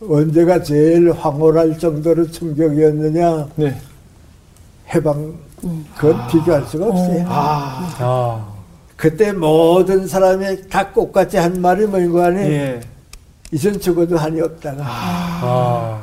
언제가 0.00 0.62
제일 0.62 1.12
황홀할 1.12 1.78
정도로 1.78 2.30
충격이었느냐 2.30 3.48
네. 3.56 3.78
해방 4.94 5.34
그건 5.96 6.26
비교할 6.28 6.64
수가 6.64 6.86
없어요. 6.86 7.24
아. 7.28 7.94
아. 7.98 8.54
그때 8.96 9.30
모든 9.32 10.06
사람이 10.06 10.68
다 10.68 10.90
똑같이 10.92 11.36
한 11.36 11.60
말이 11.60 11.86
뭔가 11.86 12.24
하니 12.26 12.38
예. 12.40 12.80
이전 13.52 13.78
죽어도 13.78 14.16
한이 14.16 14.40
없다가 14.40 14.82
아. 14.86 16.02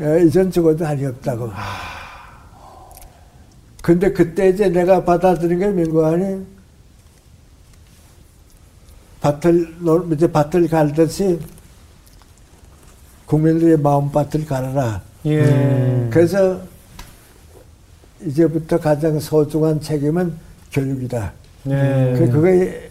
예, 0.00 0.24
이전 0.24 0.50
죽어도 0.50 0.84
한이 0.84 1.06
없다고. 1.06 1.50
근데 3.80 4.12
그때 4.12 4.48
이제 4.48 4.68
내가 4.68 5.04
받아들인 5.04 5.58
게 5.60 5.68
민구하니 5.68 6.44
밭을 9.20 9.76
놀- 9.80 10.12
이제 10.12 10.30
밭을 10.30 10.68
갈듯이 10.68 11.38
국민들의 13.26 13.78
마음밭을 13.78 14.46
갈아라. 14.46 15.00
예. 15.26 16.08
그래서 16.10 16.60
이제부터 18.24 18.78
가장 18.78 19.18
소중한 19.18 19.80
책임은 19.80 20.32
교육이다. 20.72 21.32
네. 21.64 22.14
그 22.18 22.30
그게 22.30 22.90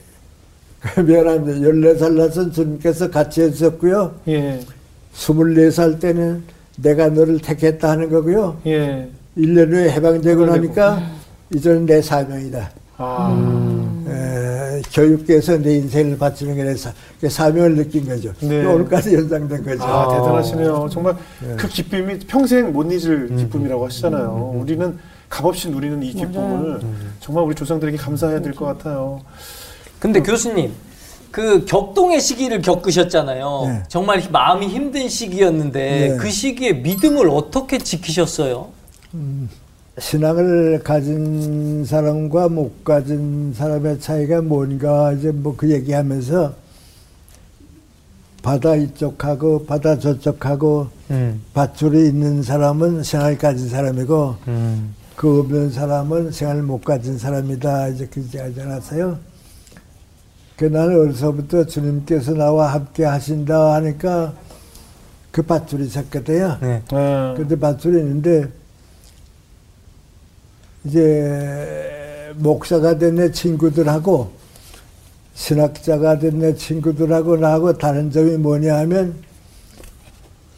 그 0.79 0.99
미안한데 0.99 1.59
14살 1.59 2.13
나선 2.13 2.51
주님께서 2.51 3.09
같이 3.09 3.41
해주셨고요. 3.41 4.15
예. 4.27 4.59
24살 5.15 5.99
때는 5.99 6.43
내가 6.77 7.09
너를 7.09 7.39
택했다 7.39 7.91
하는 7.91 8.09
거고요. 8.09 8.59
예. 8.65 9.09
1년 9.37 9.71
후에 9.71 9.91
해방되고. 9.91 10.45
나니까 10.45 11.11
이제는 11.53 11.85
내 11.85 12.01
사명이다. 12.01 12.71
아. 12.97 13.82
에, 14.07 14.81
교육계에서 14.93 15.57
내 15.57 15.75
인생을 15.75 16.17
바치는 16.17 16.55
게내 16.55 16.75
사, 16.75 16.91
그 17.19 17.29
사명을 17.29 17.75
느낀 17.75 18.05
거죠. 18.07 18.33
네. 18.41 18.65
오늘까지 18.65 19.13
연장된 19.13 19.63
거죠. 19.63 19.83
아, 19.83 20.15
대단하시네요. 20.15 20.89
정말 20.91 21.15
네. 21.41 21.55
그 21.57 21.67
기쁨이 21.67 22.19
평생 22.19 22.71
못 22.73 22.91
잊을 22.91 23.29
음. 23.31 23.37
기쁨이라고 23.37 23.85
하시잖아요. 23.85 24.53
우리는 24.55 24.97
값없이 25.29 25.69
누리는 25.69 26.01
이 26.03 26.13
기쁨을 26.13 26.79
정말 27.19 27.43
우리 27.45 27.55
조상들에게 27.55 27.97
감사해야 27.97 28.41
될 28.41 28.53
것 28.53 28.65
같아요. 28.65 29.21
근데 29.99 30.19
교수님, 30.21 30.71
그 31.31 31.65
격동의 31.65 32.21
시기를 32.21 32.61
겪으셨잖아요. 32.61 33.63
네. 33.67 33.83
정말 33.87 34.21
마음이 34.31 34.67
힘든 34.67 35.09
시기였는데 35.09 36.09
네. 36.09 36.17
그 36.17 36.29
시기에 36.29 36.73
믿음을 36.73 37.29
어떻게 37.29 37.79
지키셨어요? 37.79 38.67
신앙을 39.99 40.81
가진 40.83 41.85
사람과 41.85 42.49
못 42.49 42.83
가진 42.83 43.53
사람의 43.53 43.99
차이가 43.99 44.41
뭔가 44.41 45.11
이제 45.13 45.31
뭐 45.31 45.55
그 45.55 45.69
얘기하면서 45.69 46.53
바다 48.41 48.75
이쪽하고 48.75 49.65
바다 49.65 49.97
저쪽하고 49.97 50.87
음. 51.11 51.41
밧줄이 51.53 52.07
있는 52.09 52.41
사람은 52.43 53.03
생활 53.03 53.37
가진 53.37 53.69
사람이고 53.69 54.35
음. 54.47 54.95
그 55.15 55.41
없는 55.41 55.69
사람은 55.71 56.31
생활 56.31 56.63
못 56.63 56.83
가진 56.83 57.17
사람이다 57.17 57.89
이제 57.89 58.07
그렇게 58.07 58.39
하지 58.39 58.61
않았어요. 58.61 59.19
그 60.57 60.65
나는 60.65 60.99
어려서부터 60.99 61.65
주님께서 61.65 62.33
나와 62.33 62.73
함께 62.73 63.05
하신다 63.05 63.75
하니까 63.75 64.33
그 65.31 65.43
밧줄이 65.43 65.87
섰거든요. 65.87 66.57
네. 66.61 66.81
아, 66.91 67.35
근데 67.37 67.57
밧줄이 67.57 67.99
있는데 67.99 68.49
이제 70.85 72.33
목사가 72.35 72.97
된 72.97 73.15
내 73.15 73.31
친구들하고 73.31 74.31
신학자가 75.33 76.19
된 76.19 76.39
내 76.39 76.55
친구들하고 76.55 77.37
나하고 77.37 77.77
다른 77.77 78.11
점이 78.11 78.37
뭐냐 78.37 78.77
하면 78.79 79.15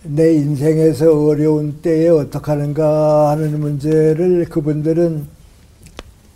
내 0.03 0.33
인생에서 0.35 1.25
어려운 1.27 1.81
때에 1.81 2.09
어떻게 2.09 2.51
하는가 2.51 3.31
하는 3.31 3.59
문제를 3.59 4.45
그분들은 4.49 5.27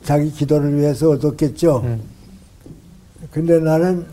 자기 0.03 0.31
기도를 0.31 0.77
위해서 0.77 1.09
얻었겠죠. 1.11 1.81
음. 1.83 2.01
근데 3.31 3.59
나는 3.59 4.05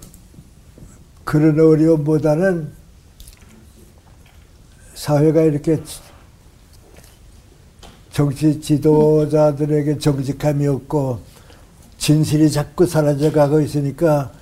그런 1.24 1.58
어려움보다는 1.58 2.68
사회가 4.94 5.42
이렇게 5.42 5.80
정치 8.16 8.58
지도자들에게 8.58 9.98
정직함이 9.98 10.66
없고 10.66 11.18
진실이 11.98 12.50
자꾸 12.50 12.86
사라져가고 12.86 13.60
있으니까 13.60 14.32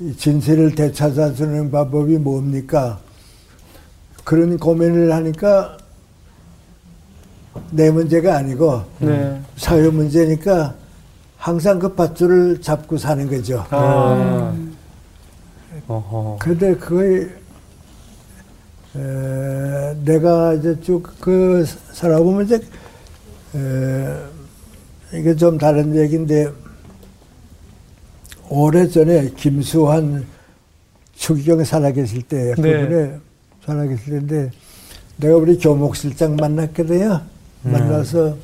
이 0.00 0.12
진실을 0.16 0.74
되찾아주는 0.74 1.70
방법이 1.70 2.18
뭡니까? 2.18 2.98
그런 4.24 4.58
고민을 4.58 5.12
하니까 5.12 5.76
내 7.70 7.88
문제가 7.88 8.38
아니고 8.38 8.82
네. 8.98 9.40
사회 9.56 9.88
문제니까 9.88 10.74
항상 11.36 11.78
그 11.78 11.94
밧줄을 11.94 12.60
잡고 12.62 12.98
사는 12.98 13.30
거죠. 13.30 13.64
아, 13.70 14.52
어허. 15.86 16.38
근데 16.40 16.74
그거에 16.74 17.28
에, 18.96 19.94
내가 20.04 20.54
이제 20.54 20.78
쭉 20.80 21.02
그 21.20 21.64
살아보면 21.92 22.44
이제 22.46 22.56
에, 23.54 25.18
이게 25.18 25.34
좀 25.36 25.58
다른 25.58 25.94
얘기인데 25.96 26.48
오래전에 28.48 29.30
김수환 29.36 30.26
추기경 31.14 31.64
살아계실 31.64 32.22
때 32.22 32.54
네. 32.58 32.80
그분에 32.80 33.18
살아계실 33.64 34.04
때인데 34.26 34.50
내가 35.16 35.36
우리 35.36 35.58
교목실장 35.58 36.36
만났거든요. 36.36 37.22
만나서 37.62 38.36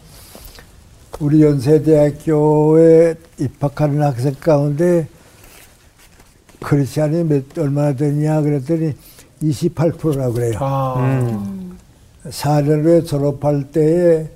우리 1.18 1.42
연세대학교에 1.42 3.16
입학하는 3.38 4.02
학생 4.02 4.34
가운데 4.38 5.08
크리스찬이 6.60 7.24
몇 7.24 7.58
얼마나 7.58 7.92
되냐 7.94 8.40
그랬더니 8.40 8.94
28%라고 9.42 10.34
그래요. 10.34 10.58
아, 10.60 10.94
음. 10.98 11.78
4년 12.26 12.84
후에 12.84 13.02
졸업할 13.02 13.70
때에 13.70 14.28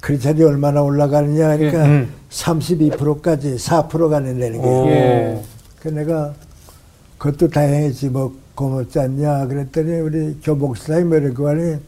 크리스찬이 0.00 0.42
얼마나 0.42 0.82
올라가느냐 0.82 1.50
하니까 1.50 1.84
예, 1.84 1.88
음. 1.88 2.12
32%까지 2.30 3.56
4%가 3.56 4.22
된다는 4.22 4.58
오. 4.58 4.62
거예요. 4.62 4.90
예. 4.90 5.42
그 5.80 5.88
내가 5.88 6.34
그것도 7.18 7.48
다행이지 7.48 8.10
뭐 8.10 8.34
고맙지 8.54 8.98
않냐 8.98 9.46
그랬더니 9.46 10.00
우리 10.00 10.38
교목사님 10.42 11.08
뭐 11.08 11.16
이런 11.16 11.34
거 11.34 11.48
하니 11.48 11.78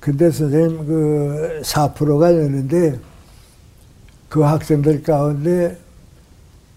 근데 0.00 0.30
선생님 0.30 0.86
그 0.86 1.60
4%가 1.62 2.28
되는데 2.30 2.98
그 4.28 4.42
학생들 4.42 5.02
가운데 5.02 5.76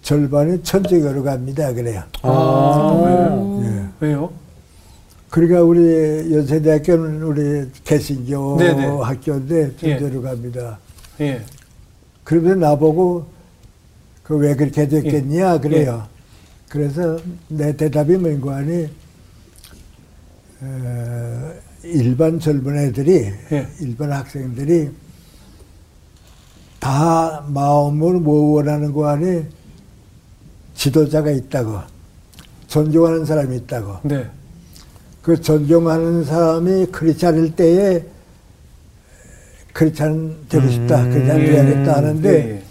절반이 0.02 0.64
천주교로 0.64 1.24
갑니다 1.24 1.72
그래요. 1.74 2.04
아. 2.24 3.62
예. 3.64 4.06
왜요? 4.08 4.32
그러니까 5.30 5.62
우리 5.62 6.34
연세대학교는 6.34 7.24
우리 7.24 7.70
개신교 7.84 8.58
네네. 8.58 8.86
학교인데 8.88 9.72
예. 9.84 9.98
천주교로 9.98 10.22
갑니다. 10.24 10.80
예. 11.22 11.42
그러면 12.24 12.60
나보고 12.60 13.26
그 14.24 14.38
왜 14.38 14.56
그렇게 14.56 14.88
됐겠냐 14.88 15.56
예. 15.56 15.60
그래요. 15.60 16.08
그래서 16.70 17.20
내 17.50 17.76
대답이 17.76 18.16
뭔가 18.18 18.58
하니 18.58 18.88
어, 20.62 21.52
일반 21.84 22.40
젊은 22.40 22.78
애들이 22.78 23.30
예. 23.52 23.68
일반 23.82 24.12
학생들이 24.12 24.90
다 26.80 27.44
마음으로 27.48 28.20
뭐 28.20 28.56
원하는 28.56 28.92
거 28.94 29.08
아니 29.08 29.44
지도자가 30.82 31.30
있다고 31.30 31.78
존경하는 32.66 33.24
사람이 33.24 33.56
있다고 33.58 33.98
네. 34.02 34.28
그 35.22 35.40
존경하는 35.40 36.24
사람이 36.24 36.88
크리스찬일 36.88 37.56
때에 37.56 38.04
크리스찬 39.74 40.38
되고 40.50 40.68
싶다 40.68 41.04
음. 41.04 41.12
크리스찬 41.12 41.40
예. 41.40 41.46
돼야겠다 41.46 41.98
하는데 41.98 42.30
예. 42.30 42.64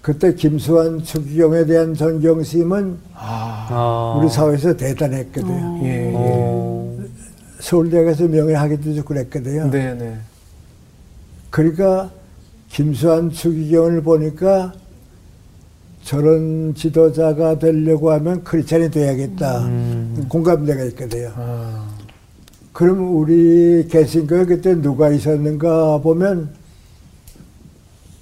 그때 0.00 0.34
김수환 0.34 1.02
추기경에 1.02 1.66
대한 1.66 1.92
존경심은 1.92 2.96
아, 3.12 3.66
아. 3.70 4.18
우리 4.18 4.30
사회에서 4.30 4.74
대단했거든요. 4.74 5.80
예. 5.82 5.88
예. 5.88 6.12
어. 6.14 6.96
서울대학에서 7.60 8.28
명예학위도 8.28 8.94
주고 8.94 9.08
그랬거든요. 9.08 9.70
네, 9.70 9.92
네. 9.94 10.16
그러니까 11.50 12.10
김수환 12.70 13.30
추기경을 13.30 14.02
보니까 14.02 14.72
저런 16.06 16.72
지도자가 16.72 17.58
되려고 17.58 18.12
하면 18.12 18.44
크리스찬이 18.44 18.92
돼야겠다. 18.92 19.64
음. 19.66 20.26
공감대가 20.28 20.84
있거든요. 20.84 21.32
아, 21.34 21.84
그럼 22.72 23.16
우리 23.16 23.88
개신교에 23.88 24.44
그때 24.44 24.80
누가 24.80 25.10
있었는가 25.10 25.98
보면 25.98 26.50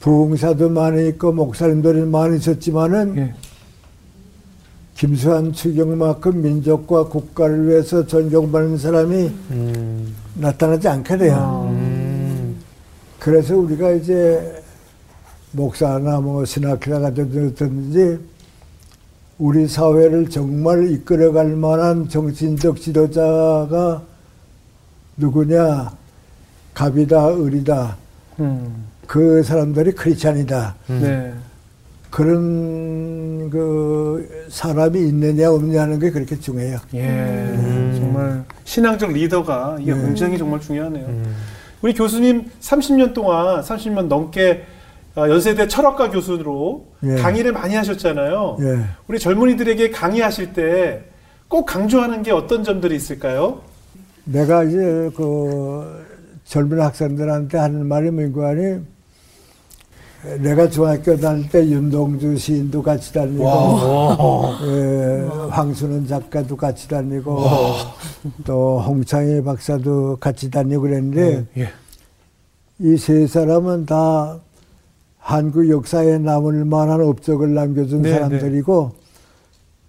부흥사도 0.00 0.70
많이 0.70 1.08
있고 1.08 1.32
목사님들이 1.32 2.06
많이 2.06 2.38
있었지만은 2.38 3.18
예. 3.18 3.34
김수환 4.94 5.52
추경만큼 5.52 6.40
민족과 6.40 7.08
국가를 7.08 7.68
위해서 7.68 8.06
존경받는 8.06 8.78
사람이 8.78 9.30
음. 9.50 10.14
나타나지 10.36 10.88
않게 10.88 11.18
돼요. 11.18 11.68
음. 11.70 12.56
그래서 13.18 13.58
우리가 13.58 13.90
이제 13.92 14.63
목사나 15.54 16.20
뭐 16.20 16.44
신학회가 16.44 17.14
되든지 17.14 18.18
우리 19.38 19.66
사회를 19.66 20.28
정말 20.30 20.90
이끌어갈 20.90 21.48
만한 21.56 22.08
정신적 22.08 22.80
지도자가 22.80 24.02
누구냐? 25.16 25.92
갑이다, 26.72 27.34
을이다. 27.34 27.96
음. 28.40 28.86
그 29.06 29.42
사람들이 29.42 29.92
크리스찬이다. 29.92 30.74
네. 30.88 31.32
그런 32.10 33.50
그 33.50 34.46
사람이 34.48 34.98
있느냐 35.08 35.50
없느냐 35.50 35.82
하는 35.82 35.98
게 35.98 36.10
그렇게 36.10 36.38
중요해요. 36.38 36.78
예. 36.94 37.92
정말 37.96 38.44
신앙적 38.64 39.12
리더가 39.12 39.78
이게 39.80 39.94
네. 39.94 40.00
굉장히 40.00 40.38
정말 40.38 40.60
중요하네요. 40.60 41.06
음. 41.06 41.36
우리 41.82 41.92
교수님 41.92 42.50
30년 42.60 43.14
동안 43.14 43.60
30년 43.62 44.06
넘게 44.06 44.62
어, 44.62 44.73
연세대 45.16 45.68
철학과 45.68 46.10
교수로 46.10 46.86
예. 47.04 47.14
강의를 47.16 47.52
많이 47.52 47.74
하셨잖아요. 47.74 48.56
예. 48.60 48.78
우리 49.08 49.18
젊은이들에게 49.18 49.90
강의하실 49.90 50.52
때 50.52 51.14
꼭 51.48 51.66
강조하는 51.66 52.22
게 52.22 52.32
어떤 52.32 52.64
점들이 52.64 52.96
있을까요? 52.96 53.60
내가 54.24 54.64
이제 54.64 54.76
그 55.14 56.04
젊은 56.44 56.80
학생들한테 56.80 57.58
하는 57.58 57.86
말이 57.86 58.10
뭔가 58.10 58.48
하니 58.48 58.80
내가 60.40 60.68
중학교 60.68 61.16
다닐 61.16 61.48
때 61.50 61.64
윤동주 61.64 62.38
시인도 62.38 62.82
같이 62.82 63.12
다니고 63.12 63.44
예, 64.64 65.28
황순원 65.50 66.08
작가도 66.08 66.56
같이 66.56 66.88
다니고 66.88 67.44
또 68.44 68.80
홍창희 68.80 69.44
박사도 69.44 70.16
같이 70.18 70.50
다니고 70.50 70.82
그랬는데 70.82 71.44
예. 71.58 71.68
이세 72.80 73.26
사람은 73.28 73.86
다 73.86 74.38
한국 75.28 75.70
역사에 75.70 76.18
남을 76.18 76.66
만한 76.66 77.00
업적을 77.00 77.54
남겨준 77.54 78.02
네, 78.02 78.12
사람들이고 78.12 78.92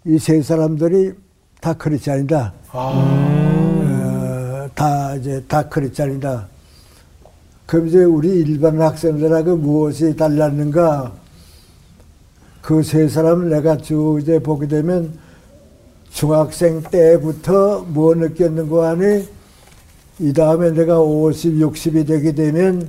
이세 0.06 0.42
사람들이 0.42 1.12
다 1.60 1.74
크리스찬이다. 1.74 2.54
아, 2.72 2.78
어, 2.80 4.70
다 4.74 5.14
이제 5.16 5.44
다 5.46 5.68
크리스찬이다. 5.68 6.48
그럼 7.66 7.88
이제 7.88 8.02
우리 8.06 8.30
일반 8.30 8.82
학생들하고 8.82 9.58
무엇이 9.58 10.16
달랐는가? 10.16 11.12
그 12.62 12.82
세 12.82 13.10
사람을 13.10 13.50
내가 13.50 13.76
쭉 13.78 14.20
이제 14.22 14.40
보게 14.40 14.68
되면 14.68 15.12
중학생 16.12 16.82
때부터 16.82 17.82
뭐 17.90 18.16
느꼈는가 18.16 18.90
하니 18.92 19.28
이 20.20 20.32
다음에 20.32 20.72
내가 20.72 21.02
50, 21.02 21.56
60이 21.56 22.08
되게 22.08 22.32
되면 22.32 22.88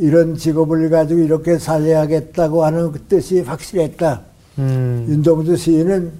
이런 0.00 0.36
직업을 0.36 0.90
가지고 0.90 1.20
이렇게 1.20 1.58
살아야겠다고 1.58 2.64
하는 2.64 2.92
그 2.92 3.00
뜻이 3.02 3.40
확실했다. 3.40 4.20
음. 4.58 5.06
윤동주 5.08 5.56
시인은 5.56 6.10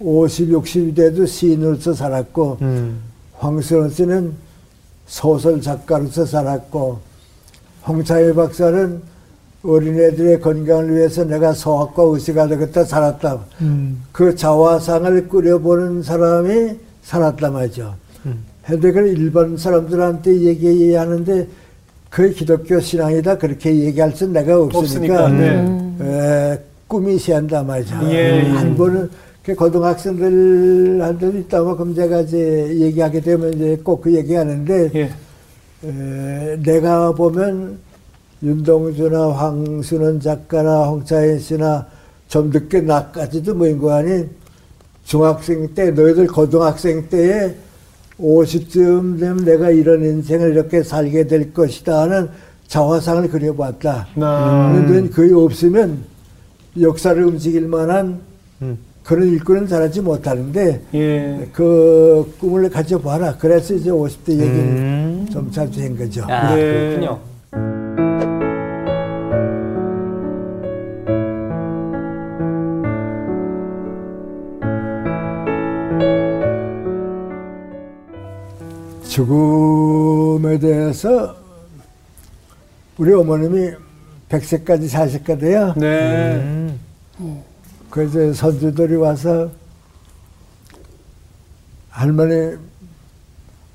50, 0.00 0.50
60이 0.50 0.94
돼도 0.94 1.26
시인으로서 1.26 1.94
살았고 1.94 2.58
음. 2.62 3.00
황선호 3.34 3.88
씨는 3.88 4.32
소설 5.06 5.60
작가로서 5.60 6.26
살았고 6.26 6.98
홍차희 7.86 8.34
박사는 8.34 9.00
어린애들의 9.62 10.40
건강을 10.40 10.96
위해서 10.96 11.24
내가 11.24 11.52
소아과 11.52 12.02
의사가 12.02 12.46
되겠다 12.48 12.84
살았다. 12.84 13.40
그 14.12 14.34
자화상을 14.34 15.28
끓여보는 15.28 16.02
사람이 16.02 16.76
살았단 17.02 17.52
말이죠. 17.52 17.94
근데 18.64 18.92
그 18.92 19.06
일반 19.06 19.56
사람들한테 19.56 20.40
얘기하는데 20.40 21.48
그 22.10 22.30
기독교 22.30 22.80
신앙이다 22.80 23.38
그렇게 23.38 23.74
얘기할 23.74 24.12
수 24.12 24.26
내가 24.28 24.58
없으니까, 24.60 25.24
없으니까, 25.24 25.28
네. 25.28 25.96
에, 26.00 26.58
꿈이 26.88 27.18
시한다 27.18 27.62
말이죠. 27.62 27.96
예, 28.04 28.44
예. 28.44 28.50
한 28.50 28.76
번은 28.76 29.10
그 29.42 29.54
고등학생들한테도 29.54 31.38
있다고 31.38 31.76
그럼 31.76 31.94
제가 31.94 32.20
이제 32.22 32.68
얘기하게 32.80 33.20
되면 33.20 33.52
이제 33.54 33.76
꼭 33.82 34.00
그 34.00 34.14
얘기하는데 34.14 34.90
예. 34.94 35.10
에, 35.84 36.56
내가 36.62 37.12
보면 37.12 37.78
윤동주나 38.42 39.28
황순원 39.32 40.20
작가나 40.20 40.84
홍차인 40.84 41.38
씨나 41.38 41.86
좀 42.28 42.50
늦게 42.50 42.80
나까지도 42.82 43.54
뭐인 43.54 43.78
거 43.78 43.92
아니 43.94 44.24
중학생 45.04 45.74
때 45.74 45.90
너희들 45.90 46.26
고등학생 46.28 47.08
때에 47.08 47.54
50쯤 48.20 49.20
되면 49.20 49.44
내가 49.44 49.70
이런 49.70 50.02
인생을 50.02 50.52
이렇게 50.52 50.82
살게 50.82 51.26
될 51.26 51.52
것이다 51.52 52.02
하는 52.02 52.28
자화상을 52.66 53.28
그려봤다. 53.28 54.08
나. 54.14 54.72
그런데 54.86 55.10
거의 55.10 55.32
없으면 55.32 56.04
역사를 56.80 57.22
움직일 57.22 57.68
만한 57.68 58.20
음. 58.62 58.78
그런 59.04 59.28
일꾼은 59.28 59.68
잘하지 59.68 60.00
못하는데 60.00 60.82
예. 60.94 61.48
그 61.52 62.34
꿈을 62.40 62.68
가져봐라. 62.68 63.36
그래서 63.38 63.74
이제 63.74 63.90
50대 63.90 64.30
얘기를 64.30 64.48
음. 64.48 65.28
좀 65.30 65.50
자주 65.50 65.80
한 65.80 65.96
거죠. 65.96 66.24
아, 66.28 66.54
네. 66.54 66.60
그렇군요. 66.60 67.35
죽음에 79.16 80.58
대해서 80.58 81.34
우리 82.98 83.14
어머님이 83.14 83.72
100세까지 84.28 84.88
사셨거든요. 84.88 85.72
네. 85.74 86.34
음. 87.20 87.42
그래서 87.88 88.34
선주들이 88.34 88.96
와서 88.96 89.50
할머니 91.88 92.58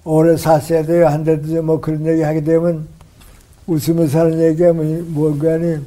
오래 0.04 0.38
사셔야 0.38 0.84
돼요. 0.84 1.08
한데도 1.08 1.64
뭐 1.64 1.82
그런 1.82 2.06
얘기 2.06 2.22
하게 2.22 2.44
되면 2.44 2.88
웃으면서 3.66 4.20
하는 4.20 4.40
얘기하면 4.44 5.12
뭔가 5.12 5.54
아니 5.54 5.80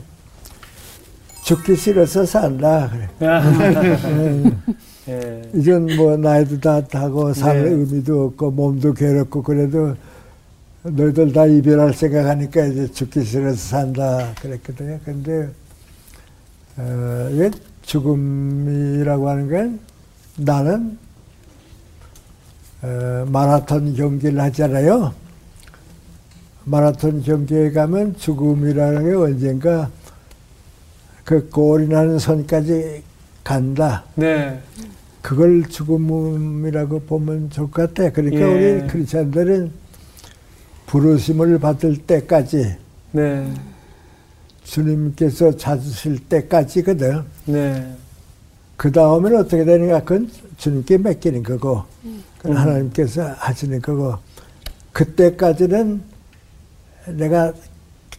죽기 1.45 1.77
싫어서 1.77 2.27
산다. 2.27 2.91
그래. 2.91 3.09
예. 5.09 5.43
이젠 5.53 5.87
뭐 5.97 6.17
나이도 6.17 6.61
다 6.61 6.81
타고 6.87 7.33
살 7.35 7.63
네. 7.63 7.71
의미도 7.71 8.27
없고 8.27 8.51
몸도 8.51 8.95
괴롭고 8.95 9.43
그래도 9.43 9.95
너희들 10.83 11.33
다 11.33 11.47
이별할 11.47 11.93
생각하니까 11.93 12.67
이제 12.67 12.91
죽기 12.91 13.25
싫어서 13.25 13.57
산다 13.57 14.35
그랬거든요. 14.41 14.99
근데 15.05 15.49
어, 16.77 17.29
왜 17.33 17.51
죽음이라고 17.83 19.29
하는 19.29 19.51
건 19.51 19.81
나는 20.37 20.99
어, 22.83 23.27
마라톤 23.29 23.95
경기를 23.95 24.41
하잖아요. 24.41 25.15
마라톤 26.65 27.23
경기에 27.23 27.73
가면 27.73 28.17
죽음이라는 28.17 29.05
게 29.05 29.15
언젠가 29.15 29.91
그 31.25 31.49
골이 31.49 31.89
나는 31.89 32.19
선까지 32.19 33.03
간다. 33.43 34.05
네. 34.15 34.61
그걸 35.25 35.66
죽음이라고 35.66 37.01
보면 37.01 37.49
좋을 37.49 37.70
것 37.70 37.95
같아. 37.95 38.11
그러니까 38.11 38.41
예. 38.41 38.72
우리 38.75 38.87
크리스천들은 38.89 39.72
부르심을 40.85 41.59
받을 41.59 41.97
때까지 41.97 42.77
네. 43.12 43.51
주님께서 44.64 45.57
찾으실 45.57 46.18
때까지거든. 46.29 47.22
네. 47.47 47.97
그 48.77 48.93
다음에는 48.93 49.39
어떻게 49.39 49.64
되는가? 49.64 50.01
그건 50.01 50.31
주님께 50.59 50.99
맡기는 50.99 51.43
거고, 51.43 51.85
그건 52.37 52.59
하나님께서 52.59 53.25
하시는 53.39 53.81
거고, 53.81 54.18
그때까지는 54.93 56.03
내가 57.07 57.51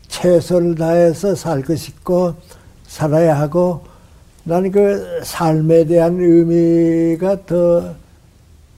최선을 0.08 0.74
다해서 0.74 1.36
살고 1.36 1.76
싶고, 1.76 2.34
살아야 2.88 3.40
하고, 3.40 3.86
나는 4.46 4.72
그 4.72 5.22
삶에 5.24 5.86
대한 5.86 6.20
의미가 6.20 7.46
더 7.46 7.94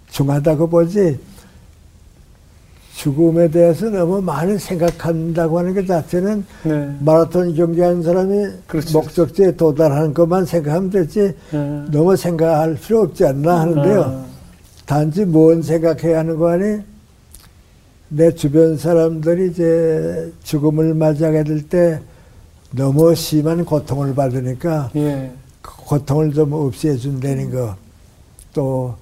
중하다고 0.09 0.67
보지, 0.69 1.19
죽음에 2.95 3.49
대해서 3.49 3.89
너무 3.89 4.21
많이 4.21 4.57
생각한다고 4.57 5.59
하는 5.59 5.75
것 5.75 5.85
자체는 5.85 6.45
네. 6.63 6.95
마라톤 7.01 7.53
경기하는 7.53 8.01
사람이 8.01 8.47
그렇죠. 8.65 8.97
목적지에 8.99 9.55
도달하는 9.55 10.13
것만 10.13 10.45
생각하면 10.45 10.89
되지 10.89 11.35
네. 11.51 11.83
너무 11.91 12.15
생각할 12.15 12.75
필요 12.75 13.01
없지 13.01 13.25
않나 13.25 13.59
하는데요. 13.61 14.01
아, 14.01 14.25
단지 14.87 15.25
뭔 15.25 15.61
생각해야 15.61 16.19
하는 16.19 16.37
거 16.37 16.49
아니? 16.49 16.79
내 18.09 18.33
주변 18.33 18.77
사람들이 18.77 19.51
이제 19.51 20.31
죽음을 20.43 20.93
맞이하게 20.95 21.43
될 21.43 21.61
때 21.69 21.99
너무 22.71 23.13
심한 23.13 23.63
고통을 23.63 24.15
받으니까 24.15 24.89
예. 24.95 25.31
그 25.67 25.75
고통을 25.85 26.33
좀 26.33 26.53
없애 26.53 26.95
준다는 26.95 27.51
거. 27.51 27.75
또 28.53 28.95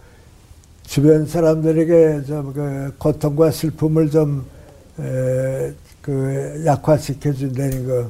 주변 0.83 1.25
사람들에게 1.27 2.23
좀 2.25 2.51
그 2.53 2.93
고통과 2.97 3.51
슬픔을 3.51 4.09
좀, 4.09 4.43
에, 4.99 5.71
그 6.01 6.63
약화시켜 6.65 7.31
준다는 7.33 7.87
거. 7.87 8.09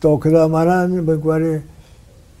또 0.00 0.18
그다음 0.18 0.54
하나는 0.54 1.04
뭐가리 1.04 1.60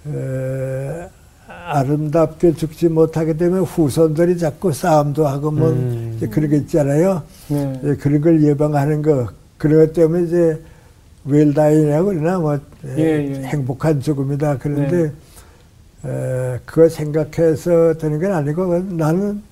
에, 0.06 1.08
아름답게 1.46 2.54
죽지 2.54 2.88
못하게 2.88 3.36
되면 3.36 3.60
후손들이 3.62 4.38
자꾸 4.38 4.72
싸움도 4.72 5.26
하고 5.26 5.50
뭐 5.50 5.70
음. 5.70 6.14
이제 6.16 6.26
그런 6.28 6.50
게 6.50 6.56
있잖아요. 6.58 7.22
네. 7.48 7.80
예, 7.84 7.94
그런 7.96 8.20
걸 8.20 8.42
예방하는 8.42 9.02
거. 9.02 9.28
그런 9.58 9.86
것 9.86 9.92
때문에 9.92 10.24
이제 10.24 10.62
웰다인이라고 11.24 12.06
그러나 12.08 12.38
뭐 12.38 12.54
에, 12.54 12.58
예, 12.96 13.02
예. 13.02 13.42
행복한 13.44 14.00
죽음이다. 14.00 14.58
그런데 14.58 15.12
네. 16.02 16.54
에, 16.54 16.58
그거 16.64 16.88
생각해서 16.88 17.94
되는 17.94 18.20
건 18.20 18.32
아니고 18.32 18.78
나는 18.78 19.42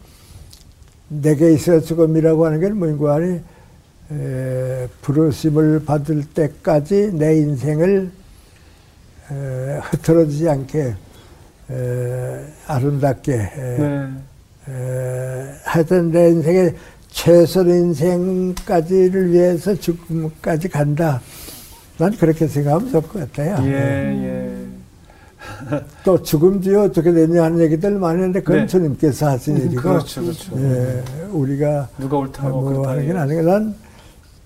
내게 1.09 1.53
있어 1.53 1.81
죽음이라고 1.81 2.47
하는 2.47 2.61
건 2.61 2.79
뭔고 2.79 3.11
아니 3.11 3.41
에, 4.11 4.89
부르심을 5.01 5.85
받을 5.85 6.25
때까지 6.25 7.13
내 7.15 7.37
인생을 7.37 8.11
에, 9.31 9.81
흐트러지지 9.83 10.49
않게 10.49 10.95
에, 11.71 12.45
아름답게 12.67 13.33
에, 13.33 13.79
네. 13.79 14.09
에, 14.69 15.55
하여튼 15.65 16.11
내 16.11 16.29
인생의 16.29 16.75
최선 17.09 17.69
인생까지를 17.69 19.33
위해서 19.33 19.75
죽음까지 19.75 20.69
간다. 20.69 21.21
난 22.03 22.11
그렇게 22.17 22.49
생각하면 22.49 22.91
좋을 22.91 23.03
것 23.03 23.21
같아요. 23.21 23.65
예, 23.65 23.71
예. 23.71 24.57
또 26.05 26.21
죽음 26.21 26.61
뒤에 26.61 26.75
어떻게 26.75 27.13
되냐 27.13 27.45
하는 27.45 27.61
얘기들 27.61 27.93
많이 27.93 28.19
했는데 28.19 28.41
그건 28.41 28.63
네. 28.63 28.67
주님께서 28.67 29.29
하신 29.29 29.57
일이고 29.57 29.83
그렇죠, 29.83 30.21
그렇죠. 30.21 30.53
예, 30.59 31.05
우리가 31.31 31.89
누가 31.99 32.17
옳다고 32.17 32.61
뭐. 32.61 32.89
하는 32.89 33.07
건 33.07 33.17
예. 33.17 33.21
아니고 33.21 33.43
난 33.43 33.75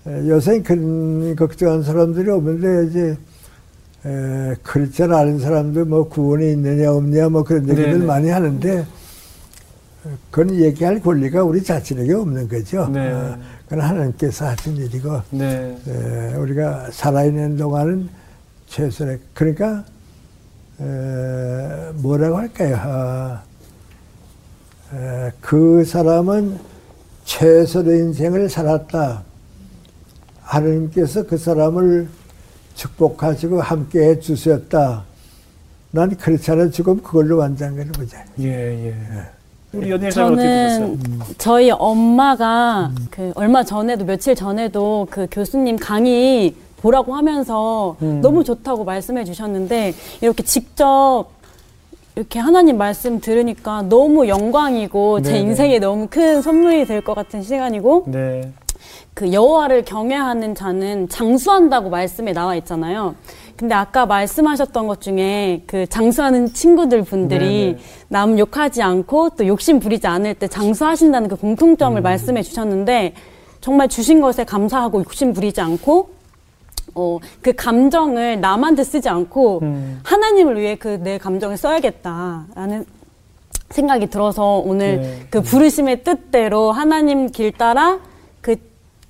에, 0.05 0.29
요새 0.29 0.61
그런 0.61 1.35
걱정하는 1.35 1.81
사람들이 1.81 2.29
없는데 2.29 2.91
이제 2.91 3.17
에, 4.05 4.55
그렇지 4.61 5.01
않은 5.01 5.39
사람들 5.39 5.85
뭐 5.85 6.07
구원이 6.07 6.51
있느냐 6.51 6.91
없느냐 6.91 7.29
뭐 7.29 7.43
그런 7.43 7.67
얘기들 7.67 7.93
네네. 7.93 8.05
많이 8.05 8.29
하는데 8.29 8.85
그건 10.31 10.55
얘기할 10.55 11.01
권리가 11.01 11.43
우리 11.43 11.63
자신에게 11.63 12.13
없는 12.13 12.47
거죠. 12.47 12.87
네. 12.89 13.11
어, 13.11 13.37
그건 13.67 13.81
하나님께서 13.81 14.47
하신 14.47 14.77
일이고 14.77 15.21
네. 15.31 15.77
에, 15.87 16.35
우리가 16.35 16.89
살아있는 16.91 17.57
동안은 17.57 18.09
최선의 18.67 19.19
그러니까 19.33 19.83
에, 20.79 21.91
뭐라고 21.95 22.37
할까요? 22.37 22.75
아, 22.79 23.43
에, 24.93 25.31
그 25.41 25.83
사람은 25.83 26.59
최선의 27.25 27.99
인생을 27.99 28.49
살았다. 28.49 29.23
하나님께서 30.41 31.23
그 31.27 31.37
사람을 31.37 32.07
축복하시고 32.75 33.59
함께 33.61 34.09
해 34.09 34.19
주셨다. 34.19 35.03
난 35.91 36.15
그렇지 36.15 36.51
않아 36.51 36.69
지금 36.69 37.01
그걸로 37.01 37.37
완장하는 37.37 37.91
보자. 37.91 38.23
예, 38.39 38.45
예. 38.87 39.36
우리 39.77 39.91
어떻게 39.93 40.09
저는? 40.09 40.99
저희 41.37 41.69
엄마가 41.71 42.91
그 43.11 43.31
얼마 43.35 43.63
전에도 43.63 44.05
며칠 44.05 44.35
전에도 44.35 45.07
그 45.09 45.27
교수님 45.29 45.77
강의 45.77 46.55
보라고 46.81 47.15
하면서 47.15 47.95
음. 48.01 48.21
너무 48.21 48.43
좋다고 48.43 48.83
말씀해 48.83 49.23
주셨는데 49.23 49.93
이렇게 50.21 50.43
직접 50.43 51.25
이렇게 52.15 52.39
하나님 52.39 52.77
말씀 52.77 53.19
들으니까 53.19 53.83
너무 53.83 54.27
영광이고 54.27 55.21
제 55.21 55.33
네네. 55.33 55.41
인생에 55.49 55.79
너무 55.79 56.07
큰 56.09 56.41
선물이 56.41 56.85
될 56.85 57.01
것 57.01 57.13
같은 57.13 57.43
시간이고 57.43 58.05
네. 58.07 58.51
그 59.13 59.31
여호와를 59.33 59.85
경외하는 59.85 60.55
자는 60.55 61.09
장수한다고 61.09 61.89
말씀에 61.89 62.33
나와 62.33 62.55
있잖아요. 62.55 63.15
근데 63.57 63.73
아까 63.73 64.05
말씀하셨던 64.05 64.87
것 64.87 65.01
중에 65.01 65.63
그 65.65 65.87
장수하는 65.87 66.53
친구들 66.53 67.03
분들이 67.03 67.73
네네. 67.73 67.77
남 68.07 68.37
욕하지 68.37 68.83
않고 68.83 69.31
또 69.31 69.47
욕심 69.47 69.79
부리지 69.79 70.05
않을 70.05 70.35
때 70.35 70.47
장수하신다는 70.47 71.27
그 71.27 71.33
음. 71.35 71.37
공통점을 71.37 71.99
말씀해 71.99 72.43
주셨는데 72.43 73.13
정말 73.59 73.87
주신 73.89 74.21
것에 74.21 74.43
감사하고 74.43 74.99
욕심 74.99 75.33
부리지 75.33 75.59
않고 75.59 76.09
어, 76.93 77.19
그 77.41 77.53
감정을 77.53 78.39
남한테 78.41 78.83
쓰지 78.83 79.09
않고 79.09 79.59
음. 79.63 79.99
하나님을 80.03 80.59
위해 80.59 80.75
그 80.75 80.99
내 80.99 81.17
감정을 81.17 81.57
써야겠다라는 81.57 82.85
생각이 83.69 84.07
들어서 84.07 84.57
오늘 84.59 85.01
네. 85.01 85.27
그 85.29 85.41
부르심의 85.41 86.03
뜻대로 86.03 86.71
하나님 86.71 87.27
길 87.31 87.51
따라 87.51 87.99
그 88.41 88.55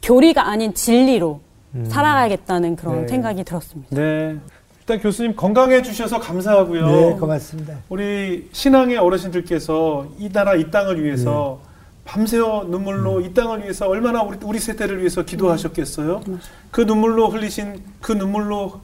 교리가 0.01 0.47
아닌 0.47 0.73
진리로 0.73 1.41
살아가야겠다는 1.85 2.75
그런 2.75 2.95
음. 2.95 3.01
네. 3.01 3.07
생각이 3.07 3.43
들었습니다. 3.43 3.95
네. 3.95 4.37
일단 4.79 4.99
교수님 4.99 5.35
건강해 5.35 5.81
주셔서 5.81 6.19
감사하고요. 6.19 6.87
네, 6.87 7.13
고맙습니다. 7.13 7.75
우리 7.89 8.47
신앙의 8.53 8.97
어르신들께서 8.97 10.07
이 10.17 10.29
나라 10.31 10.55
이 10.55 10.71
땅을 10.71 11.03
위해서 11.03 11.59
밤새워 12.05 12.63
눈물로 12.63 13.19
이 13.19 13.33
땅을 13.33 13.63
위해서 13.63 13.87
얼마나 13.87 14.21
우리, 14.21 14.37
우리 14.43 14.59
세대를 14.59 14.99
위해서 14.99 15.23
기도하셨겠어요? 15.23 16.23
그 16.71 16.81
눈물로 16.81 17.27
흘리신 17.27 17.83
그 18.01 18.13
눈물로 18.13 18.79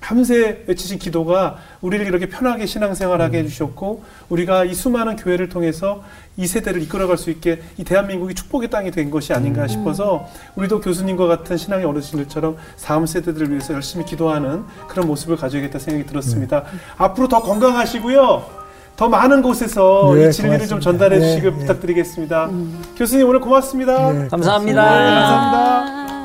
밤새 0.00 0.62
외치신 0.66 0.98
기도가 0.98 1.56
우리를 1.80 2.06
이렇게 2.06 2.28
편하게 2.28 2.66
신앙생활하게 2.66 3.38
해주셨고 3.38 4.04
우리가 4.28 4.64
이 4.64 4.72
수많은 4.72 5.16
교회를 5.16 5.48
통해서 5.48 6.02
이 6.36 6.46
세대를 6.46 6.80
이끌어갈 6.82 7.18
수 7.18 7.30
있게 7.30 7.60
이 7.76 7.84
대한민국이 7.84 8.34
축복의 8.34 8.70
땅이 8.70 8.92
된 8.92 9.10
것이 9.10 9.32
아닌가 9.32 9.66
싶어서 9.66 10.28
우리도 10.54 10.80
교수님과 10.80 11.26
같은 11.26 11.56
신앙의 11.56 11.84
어르신들처럼 11.84 12.56
다음 12.82 13.06
세대들을 13.06 13.50
위해서 13.50 13.74
열심히 13.74 14.04
기도하는 14.04 14.64
그런 14.86 15.08
모습을 15.08 15.36
가져야겠다 15.36 15.78
생각이 15.80 16.06
들었습니다. 16.06 16.64
앞으로 16.96 17.26
더 17.26 17.42
건강하시고요. 17.42 18.58
더 18.96 19.08
많은 19.08 19.42
곳에서 19.42 20.12
네, 20.14 20.28
이 20.28 20.32
진리를 20.32 20.66
좀 20.66 20.80
고맙습니다. 20.80 20.80
전달해 20.80 21.18
네, 21.18 21.28
주시길 21.28 21.50
네. 21.50 21.58
부탁드리겠습니다. 21.58 22.50
교수님 22.96 23.28
오늘 23.28 23.40
고맙습니다. 23.40 24.12
네, 24.12 24.28
감사합니다. 24.28 24.82
네, 24.82 25.10
감사합니다. 25.10 26.17